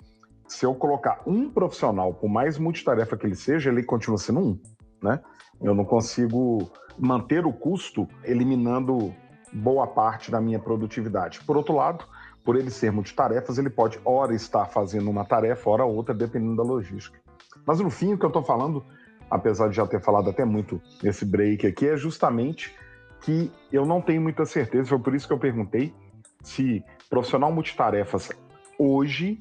[0.47, 4.59] Se eu colocar um profissional, por mais multitarefa que ele seja, ele continua sendo um.
[5.01, 5.19] Né?
[5.61, 9.13] Eu não consigo manter o custo eliminando
[9.52, 11.41] boa parte da minha produtividade.
[11.45, 12.06] Por outro lado,
[12.43, 16.64] por ele ser multitarefas, ele pode, ora, estar fazendo uma tarefa, ora outra, dependendo da
[16.64, 17.20] logística.
[17.66, 18.86] Mas no fim, o que eu estou falando,
[19.30, 22.74] apesar de já ter falado até muito nesse break aqui, é justamente
[23.22, 25.93] que eu não tenho muita certeza, foi por isso que eu perguntei
[26.41, 28.32] se profissional multitarefas
[28.80, 29.38] hoje,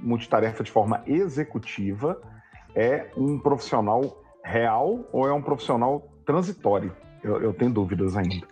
[0.00, 2.20] multitarefa de forma executiva,
[2.74, 6.94] é um profissional real ou é um profissional transitório?
[7.22, 8.46] Eu, eu tenho dúvidas ainda.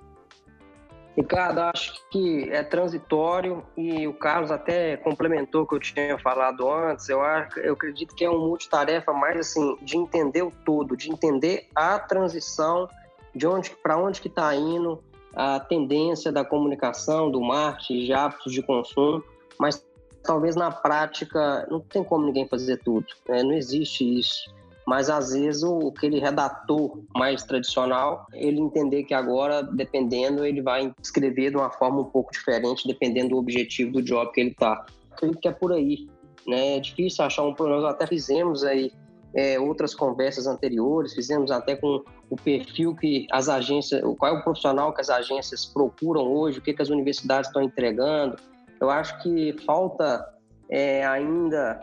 [1.18, 6.70] Ricardo, acho que é transitório e o Carlos até complementou o que eu tinha falado
[6.70, 7.08] antes.
[7.08, 11.10] Eu, acho, eu acredito que é um multitarefa mais assim de entender o todo, de
[11.10, 12.88] entender a transição,
[13.34, 15.02] de onde para onde que está indo,
[15.34, 19.24] a tendência da comunicação, do marketing, de hábitos de consumo,
[19.58, 19.84] mas
[20.22, 23.42] talvez na prática não tem como ninguém fazer tudo, né?
[23.42, 24.56] não existe isso
[24.88, 30.90] mas às vezes o aquele redator mais tradicional, ele entender que agora, dependendo, ele vai
[31.02, 34.86] escrever de uma forma um pouco diferente, dependendo do objetivo do job que ele está.
[35.12, 36.08] Acredito que é por aí.
[36.46, 36.76] né?
[36.76, 38.90] É difícil achar um nós até fizemos aí
[39.34, 44.42] é, outras conversas anteriores, fizemos até com o perfil que as agências, qual é o
[44.42, 48.36] profissional que as agências procuram hoje, o que, que as universidades estão entregando.
[48.80, 50.26] Eu acho que falta
[50.70, 51.78] é, ainda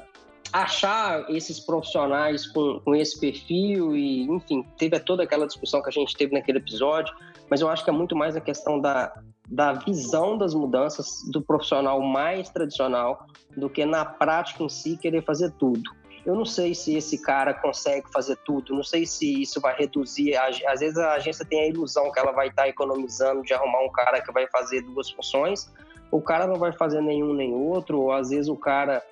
[0.61, 5.91] achar esses profissionais com, com esse perfil e, enfim, teve toda aquela discussão que a
[5.91, 7.13] gente teve naquele episódio,
[7.49, 9.13] mas eu acho que é muito mais a questão da,
[9.49, 13.27] da visão das mudanças do profissional mais tradicional
[13.57, 15.83] do que na prática em si querer fazer tudo.
[16.25, 20.35] Eu não sei se esse cara consegue fazer tudo, não sei se isso vai reduzir.
[20.37, 23.91] Às vezes a agência tem a ilusão que ela vai estar economizando de arrumar um
[23.91, 25.69] cara que vai fazer duas funções,
[26.09, 29.03] o cara não vai fazer nenhum nem outro, ou às vezes o cara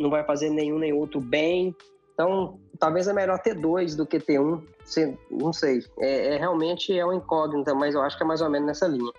[0.00, 1.76] não vai fazer nenhum nem outro bem.
[2.14, 4.62] Então, talvez é melhor ter dois do que ter um.
[5.30, 5.84] Não sei.
[5.98, 8.86] É, é realmente é uma incógnita, mas eu acho que é mais ou menos nessa
[8.86, 9.12] linha.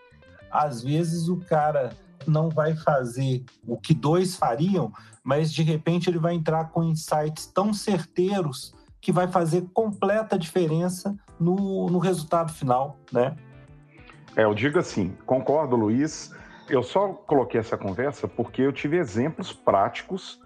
[0.51, 1.91] Às vezes o cara
[2.27, 4.91] não vai fazer o que dois fariam,
[5.23, 11.15] mas de repente ele vai entrar com insights tão certeiros que vai fazer completa diferença
[11.39, 13.35] no, no resultado final, né?
[14.35, 16.31] É, eu digo assim, concordo, Luiz.
[16.69, 20.39] Eu só coloquei essa conversa porque eu tive exemplos práticos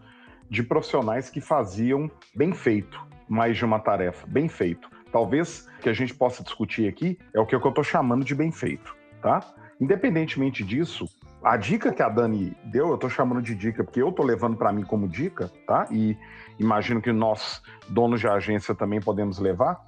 [0.49, 4.89] de profissionais que faziam bem feito mais de uma tarefa, bem feito.
[5.11, 8.51] Talvez que a gente possa discutir aqui é o que eu estou chamando de bem
[8.51, 9.41] feito, tá?
[9.79, 11.07] Independentemente disso,
[11.43, 14.57] a dica que a Dani deu, eu estou chamando de dica porque eu estou levando
[14.57, 15.87] para mim como dica, tá?
[15.91, 16.17] E
[16.59, 19.83] imagino que nós, donos de agência, também podemos levar,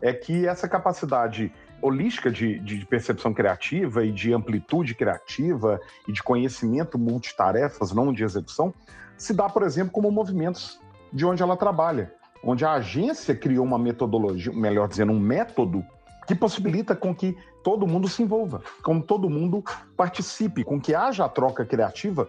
[0.00, 6.22] é que essa capacidade holística de, de percepção criativa e de amplitude criativa e de
[6.22, 8.72] conhecimento multitarefas, não de execução,
[9.22, 10.80] se dá, por exemplo, como movimentos
[11.12, 12.12] de onde ela trabalha,
[12.42, 15.84] onde a agência criou uma metodologia, melhor dizendo, um método
[16.26, 19.62] que possibilita com que todo mundo se envolva, com que todo mundo
[19.96, 22.28] participe, com que haja a troca criativa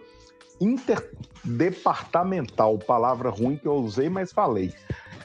[0.60, 4.72] interdepartamental, palavra ruim que eu usei, mas falei,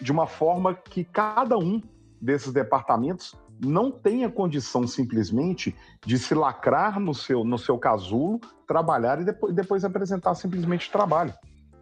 [0.01, 1.79] de uma forma que cada um
[2.19, 9.21] desses departamentos não tenha condição simplesmente de se lacrar no seu, no seu casulo, trabalhar
[9.21, 11.31] e depois, depois apresentar simplesmente trabalho.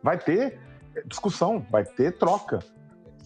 [0.02, 0.60] Vai ter
[1.06, 2.60] discussão, vai ter troca.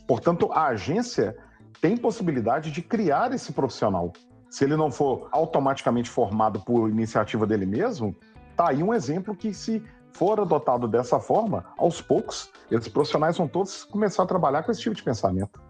[0.08, 1.36] Portanto, a agência
[1.80, 4.12] tem possibilidade de criar esse profissional.
[4.50, 8.16] Se ele não for automaticamente formado por iniciativa dele mesmo,
[8.56, 13.48] tá aí um exemplo que se for adotado dessa forma, aos poucos, esses profissionais vão
[13.48, 15.62] todos começar a trabalhar com esse tipo de pensamento.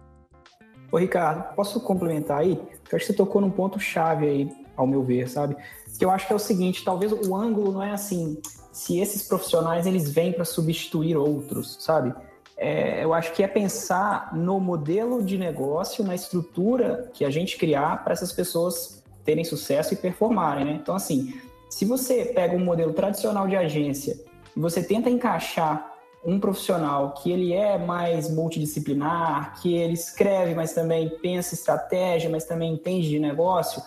[0.90, 2.52] Ô Ricardo, posso complementar aí?
[2.52, 5.56] Eu acho que você tocou num ponto chave aí, ao meu ver, sabe?
[5.98, 8.38] Que eu acho que é o seguinte, talvez o ângulo não é assim,
[8.72, 12.14] se esses profissionais eles vêm para substituir outros, sabe?
[12.62, 17.58] é, eu acho que é pensar no modelo de negócio, na estrutura que a gente
[17.58, 20.78] criar para essas pessoas terem sucesso e performarem, né?
[20.80, 21.34] Então, assim,
[21.68, 24.16] se você pega um modelo tradicional de agência
[24.56, 25.92] e você tenta encaixar
[26.24, 32.44] um profissional que ele é mais multidisciplinar, que ele escreve, mas também pensa estratégia, mas
[32.44, 33.82] também entende de negócio,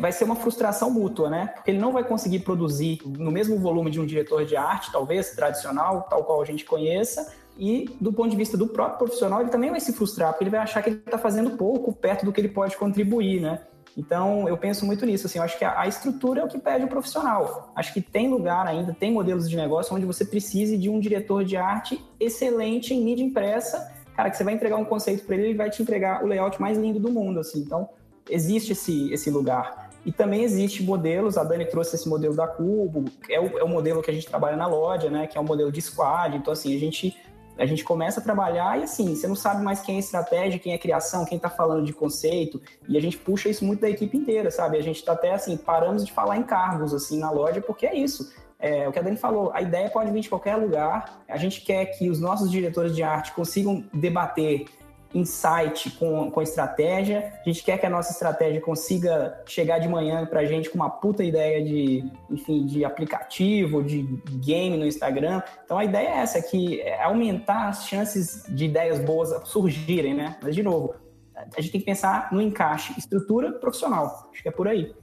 [0.00, 1.46] vai ser uma frustração mútua, né?
[1.54, 5.30] Porque ele não vai conseguir produzir no mesmo volume de um diretor de arte, talvez
[5.30, 9.50] tradicional, tal qual a gente conheça, e do ponto de vista do próprio profissional, ele
[9.50, 12.32] também vai se frustrar, porque ele vai achar que ele está fazendo pouco perto do
[12.32, 13.60] que ele pode contribuir, né?
[13.96, 16.58] Então, eu penso muito nisso, assim, eu acho que a, a estrutura é o que
[16.58, 17.72] pede o profissional.
[17.74, 21.44] Acho que tem lugar ainda, tem modelos de negócio onde você precise de um diretor
[21.44, 25.46] de arte excelente em mídia impressa, cara, que você vai entregar um conceito para ele,
[25.46, 27.60] ele vai te entregar o layout mais lindo do mundo, assim.
[27.60, 27.88] Então,
[28.28, 29.90] existe esse, esse lugar.
[30.04, 33.68] E também existe modelos, a Dani trouxe esse modelo da Cubo, é o, é o
[33.68, 36.36] modelo que a gente trabalha na loja, né, que é o modelo de squad.
[36.36, 37.16] Então, assim, a gente
[37.58, 40.74] a gente começa a trabalhar e assim, você não sabe mais quem é estratégia, quem
[40.74, 44.16] é criação, quem está falando de conceito, e a gente puxa isso muito da equipe
[44.16, 44.76] inteira, sabe?
[44.76, 47.94] A gente está até assim, paramos de falar em cargos assim na loja, porque é
[47.96, 48.30] isso.
[48.58, 51.22] É, o que a Dani falou, a ideia pode vir de qualquer lugar.
[51.28, 54.66] A gente quer que os nossos diretores de arte consigam debater
[55.14, 57.32] insight com, com estratégia.
[57.40, 60.76] A gente quer que a nossa estratégia consiga chegar de manhã para a gente com
[60.76, 64.02] uma puta ideia de, enfim, de aplicativo, de
[64.42, 65.42] game no Instagram.
[65.64, 70.36] Então a ideia é essa, que é aumentar as chances de ideias boas surgirem, né?
[70.42, 70.94] Mas de novo,
[71.34, 74.30] a gente tem que pensar no encaixe, estrutura profissional.
[74.32, 74.94] Acho que é por aí.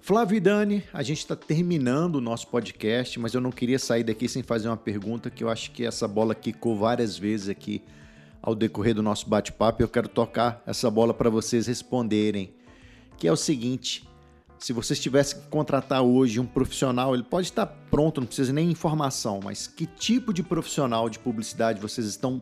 [0.00, 4.04] Flávio e Dani, a gente está terminando o nosso podcast, mas eu não queria sair
[4.04, 7.82] daqui sem fazer uma pergunta que eu acho que essa bola quicou várias vezes aqui
[8.44, 9.82] ao decorrer do nosso bate-papo.
[9.82, 12.54] Eu quero tocar essa bola para vocês responderem,
[13.16, 14.06] que é o seguinte:
[14.58, 18.70] se vocês tivessem que contratar hoje um profissional, ele pode estar pronto, não precisa nem
[18.70, 22.40] informação, mas que tipo de profissional de publicidade vocês estão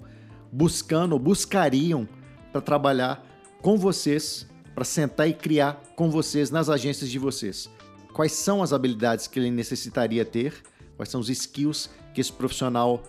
[0.50, 2.08] buscando ou buscariam
[2.50, 3.24] para trabalhar
[3.62, 7.70] com vocês, para sentar e criar com vocês nas agências de vocês?
[8.12, 10.62] Quais são as habilidades que ele necessitaria ter?
[10.96, 13.02] Quais são os skills que esse profissional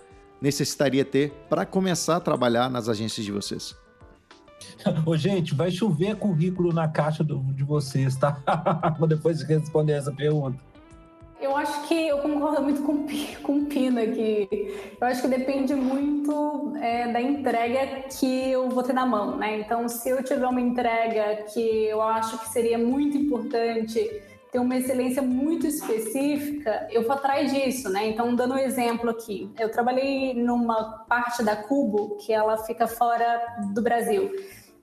[0.43, 3.73] necessitaria ter para começar a trabalhar nas agências de vocês?
[5.07, 8.37] Ô, gente, vai chover currículo na caixa do, de vocês, tá?
[8.99, 10.59] Vou depois responder essa pergunta.
[11.39, 13.05] Eu acho que eu concordo muito com,
[13.41, 14.47] com o Pina aqui.
[14.99, 19.59] Eu acho que depende muito é, da entrega que eu vou ter na mão, né?
[19.59, 24.23] Então, se eu tiver uma entrega que eu acho que seria muito importante
[24.53, 28.07] ter uma excelência muito específica, eu vou atrás disso, né?
[28.07, 33.41] Então, dando um exemplo aqui, eu trabalhei numa parte da Cubo que ela fica fora
[33.73, 34.31] do Brasil.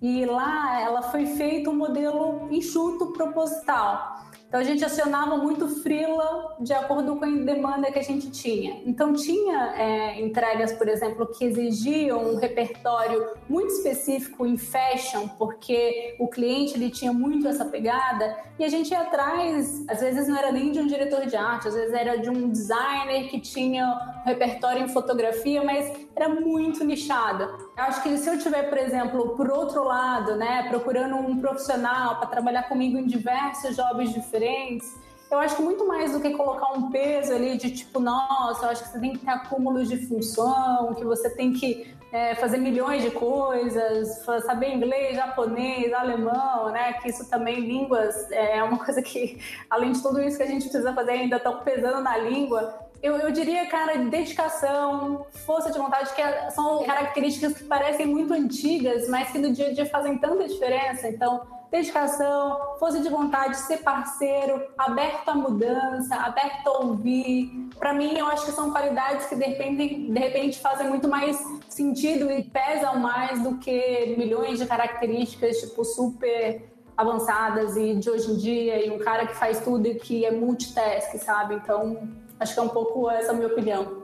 [0.02, 4.24] E lá ela foi feito um modelo enxuto proposital.
[4.50, 8.82] Então a gente acionava muito freela de acordo com a demanda que a gente tinha.
[8.84, 16.16] Então tinha é, entregas, por exemplo, que exigiam um repertório muito específico em fashion, porque
[16.18, 19.84] o cliente ele tinha muito essa pegada e a gente ia atrás.
[19.88, 22.50] Às vezes não era nem de um diretor de arte, às vezes era de um
[22.50, 23.86] designer que tinha
[24.24, 27.69] um repertório em fotografia, mas era muito nichado.
[27.76, 32.16] Eu acho que se eu tiver, por exemplo, por outro lado, né, procurando um profissional
[32.16, 34.98] para trabalhar comigo em diversos jobs diferentes,
[35.30, 38.70] eu acho que muito mais do que colocar um peso ali de tipo, nossa, eu
[38.70, 42.58] acho que você tem que ter acúmulos de função, que você tem que é, fazer
[42.58, 46.94] milhões de coisas, saber inglês, japonês, alemão, né?
[46.94, 50.64] Que isso também, línguas, é uma coisa que, além de tudo isso que a gente
[50.68, 52.89] precisa fazer, ainda estão pesando na língua.
[53.02, 58.34] Eu, eu, diria, cara, dedicação, força de vontade, que é, são características que parecem muito
[58.34, 61.08] antigas, mas que no dia a dia fazem tanta diferença.
[61.08, 61.40] Então,
[61.70, 67.70] dedicação, força de vontade, ser parceiro, aberto à mudança, aberto a ouvir.
[67.78, 71.42] Para mim, eu acho que são qualidades que de repente, de repente fazem muito mais
[71.68, 78.30] sentido e pesam mais do que milhões de características tipo super avançadas e de hoje
[78.30, 81.54] em dia e um cara que faz tudo e que é multitask, sabe?
[81.54, 84.02] Então, acho que é um pouco essa a minha opinião.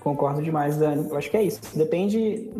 [0.00, 1.10] Concordo demais, Dani.
[1.10, 1.60] Eu acho que é isso.
[1.76, 2.50] Depende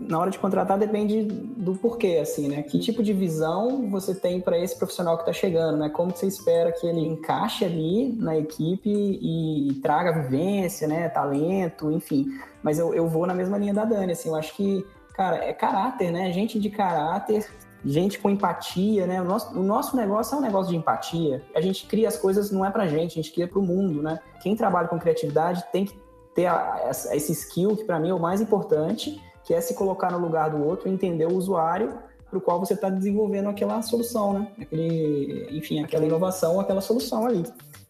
[0.00, 2.62] na hora de contratar depende do porquê, assim, né?
[2.62, 5.88] Que tipo de visão você tem para esse profissional que está chegando, né?
[5.88, 11.08] Como você espera que ele encaixe ali na equipe e, traga vivência, né?
[11.08, 12.26] Talento, enfim.
[12.62, 14.28] Mas eu, eu vou na mesma linha da Dani, assim.
[14.28, 16.32] Eu acho que, cara, é caráter, né?
[16.32, 17.48] Gente de caráter,
[17.84, 19.20] gente com empatia, né?
[19.20, 21.42] O nosso, o nosso negócio é um negócio de empatia.
[21.54, 24.02] A gente cria as coisas não é pra gente, a gente cria para o mundo,
[24.02, 24.18] né?
[24.42, 25.98] Quem trabalha com criatividade tem que
[26.34, 29.74] ter a, a, esse skill que para mim é o mais importante que é se
[29.74, 31.94] colocar no lugar do outro, entender o usuário
[32.28, 34.52] para o qual você está desenvolvendo aquela solução, né?
[34.60, 37.42] Aquele, enfim, aquela inovação, aquela solução ali.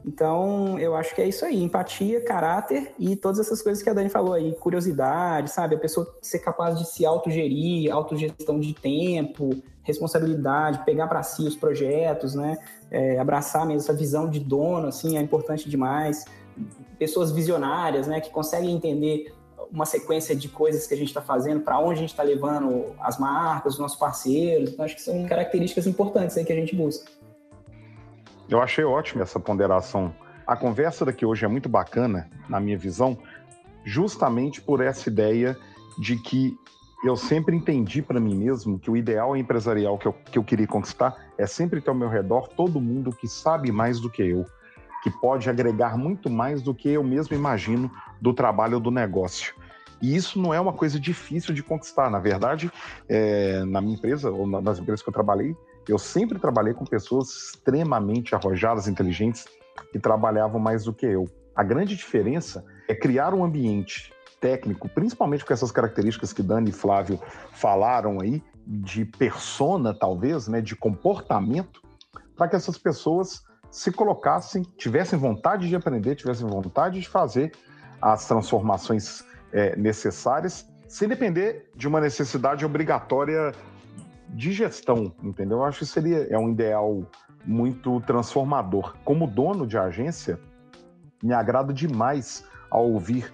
[0.07, 3.93] Então, eu acho que é isso aí, empatia, caráter e todas essas coisas que a
[3.93, 5.75] Dani falou aí, curiosidade, sabe?
[5.75, 9.51] A pessoa ser capaz de se autogerir, autogestão de tempo,
[9.83, 12.57] responsabilidade, pegar para si os projetos, né?
[12.91, 16.25] É, abraçar mesmo essa visão de dono, assim, é importante demais.
[16.99, 18.21] Pessoas visionárias, né?
[18.21, 19.35] Que conseguem entender
[19.71, 22.95] uma sequência de coisas que a gente está fazendo, para onde a gente está levando
[23.01, 24.71] as marcas, os nossos parceiros.
[24.71, 27.11] Então, acho que são características importantes aí que a gente busca.
[28.49, 30.15] Eu achei ótimo essa ponderação.
[30.47, 33.19] A conversa daqui hoje é muito bacana, na minha visão,
[33.85, 35.55] justamente por essa ideia
[35.99, 36.59] de que
[37.05, 40.67] eu sempre entendi para mim mesmo que o ideal empresarial que eu, que eu queria
[40.67, 44.47] conquistar é sempre ter ao meu redor todo mundo que sabe mais do que eu,
[45.03, 47.91] que pode agregar muito mais do que eu mesmo imagino
[48.21, 49.55] do trabalho do negócio.
[50.01, 52.11] E isso não é uma coisa difícil de conquistar.
[52.11, 52.71] Na verdade,
[53.09, 55.57] é, na minha empresa, ou nas empresas que eu trabalhei,
[55.93, 59.47] eu sempre trabalhei com pessoas extremamente arrojadas, inteligentes,
[59.93, 61.27] que trabalhavam mais do que eu.
[61.55, 66.73] A grande diferença é criar um ambiente técnico, principalmente com essas características que Dani e
[66.73, 67.21] Flávio
[67.53, 71.81] falaram aí, de persona, talvez, né, de comportamento,
[72.37, 77.53] para que essas pessoas se colocassem, tivessem vontade de aprender, tivessem vontade de fazer
[78.01, 83.53] as transformações é, necessárias, sem depender de uma necessidade obrigatória
[84.31, 85.59] de gestão, entendeu?
[85.59, 87.05] Eu acho que seria é um ideal
[87.45, 88.97] muito transformador.
[89.05, 90.39] Como dono de agência,
[91.23, 93.33] me agrada demais ao ouvir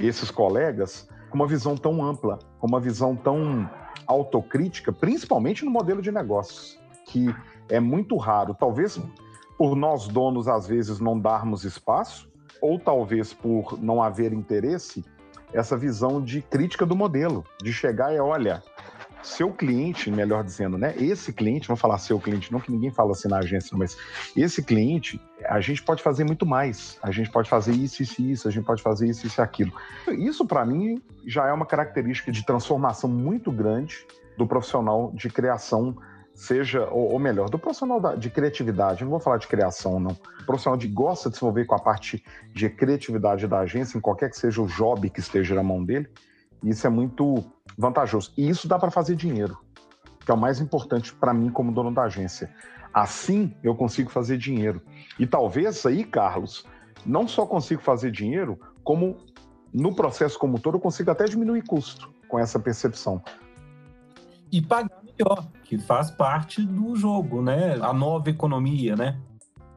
[0.00, 3.68] esses colegas com uma visão tão ampla, com uma visão tão
[4.06, 7.34] autocrítica, principalmente no modelo de negócios, que
[7.68, 8.54] é muito raro.
[8.54, 9.00] Talvez
[9.56, 12.28] por nós donos às vezes não darmos espaço,
[12.60, 15.04] ou talvez por não haver interesse,
[15.52, 18.62] essa visão de crítica do modelo, de chegar e olha,
[19.26, 20.94] seu cliente, melhor dizendo, né?
[20.96, 23.96] Esse cliente, vamos falar seu cliente, não que ninguém fala assim na agência, mas
[24.36, 26.98] esse cliente, a gente pode fazer muito mais.
[27.02, 29.72] A gente pode fazer isso, isso isso, a gente pode fazer isso, isso e aquilo.
[30.08, 34.06] Isso, para mim, já é uma característica de transformação muito grande
[34.36, 35.96] do profissional de criação
[36.34, 40.10] seja, ou, ou melhor, do profissional de criatividade, não vou falar de criação, não.
[40.40, 44.00] O profissional de gosta de se envolver com a parte de criatividade da agência, em
[44.00, 46.08] qualquer que seja o job que esteja na mão dele,
[46.62, 47.44] isso é muito
[47.76, 48.32] vantajoso.
[48.36, 49.58] E isso dá para fazer dinheiro,
[50.24, 52.50] que é o mais importante para mim como dono da agência.
[52.92, 54.80] Assim eu consigo fazer dinheiro.
[55.18, 56.64] E talvez aí, Carlos,
[57.04, 59.16] não só consigo fazer dinheiro, como
[59.72, 63.20] no processo como todo eu consigo até diminuir custo com essa percepção.
[64.52, 67.74] E pagar melhor, que faz parte do jogo, né?
[67.80, 69.18] A nova economia, né?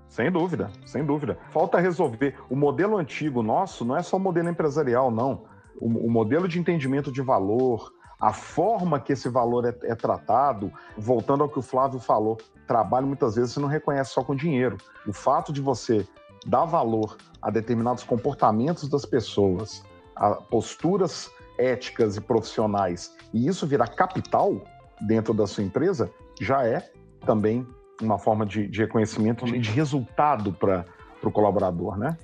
[0.07, 1.37] Sem dúvida, sem dúvida.
[1.51, 2.35] Falta resolver.
[2.49, 5.45] O modelo antigo nosso não é só o modelo empresarial, não.
[5.79, 10.71] O, o modelo de entendimento de valor, a forma que esse valor é, é, tratado,
[10.97, 14.77] voltando ao que o Flávio falou, trabalho muitas vezes você não reconhece só com dinheiro.
[15.07, 16.07] O fato de você
[16.45, 19.83] dar valor a determinados comportamentos das pessoas,
[20.15, 24.61] a posturas éticas e profissionais, e isso virar capital
[25.01, 26.91] dentro da sua empresa, já é
[27.25, 27.67] também
[28.01, 30.85] uma forma de, de reconhecimento, de, de resultado para
[31.23, 32.17] o colaborador, né?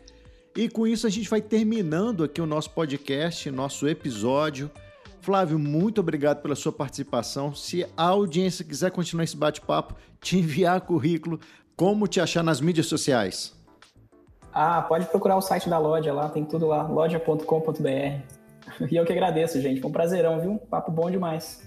[0.55, 4.69] E com isso a gente vai terminando aqui o nosso podcast, nosso episódio.
[5.19, 7.55] Flávio, muito obrigado pela sua participação.
[7.55, 11.39] Se a audiência quiser continuar esse bate-papo, te enviar currículo,
[11.75, 13.55] como te achar nas mídias sociais?
[14.53, 18.43] Ah, pode procurar o site da loja lá, tem tudo lá, loja.com.br.
[18.89, 19.81] E eu que agradeço, gente.
[19.81, 20.57] Foi um prazerão, viu?
[20.57, 21.61] Papo bom demais.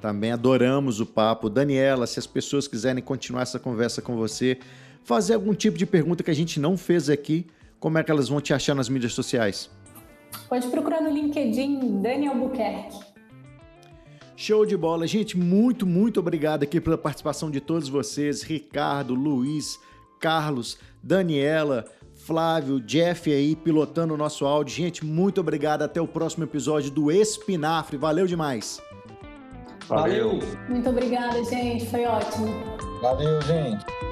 [0.00, 1.50] Também adoramos o papo.
[1.50, 4.58] Daniela, se as pessoas quiserem continuar essa conversa com você,
[5.02, 7.46] fazer algum tipo de pergunta que a gente não fez aqui,
[7.82, 9.68] como é que elas vão te achar nas mídias sociais?
[10.48, 12.96] Pode procurar no LinkedIn Daniel Buquerque.
[14.36, 15.36] Show de bola, gente.
[15.36, 18.44] Muito, muito obrigado aqui pela participação de todos vocês.
[18.44, 19.80] Ricardo, Luiz,
[20.20, 24.76] Carlos, Daniela, Flávio, Jeff aí pilotando o nosso áudio.
[24.76, 25.82] Gente, muito obrigado.
[25.82, 27.96] Até o próximo episódio do Espinafre.
[27.96, 28.80] Valeu demais.
[29.88, 30.38] Valeu.
[30.68, 31.84] Muito obrigada, gente.
[31.86, 32.46] Foi ótimo.
[33.00, 34.11] Valeu, gente.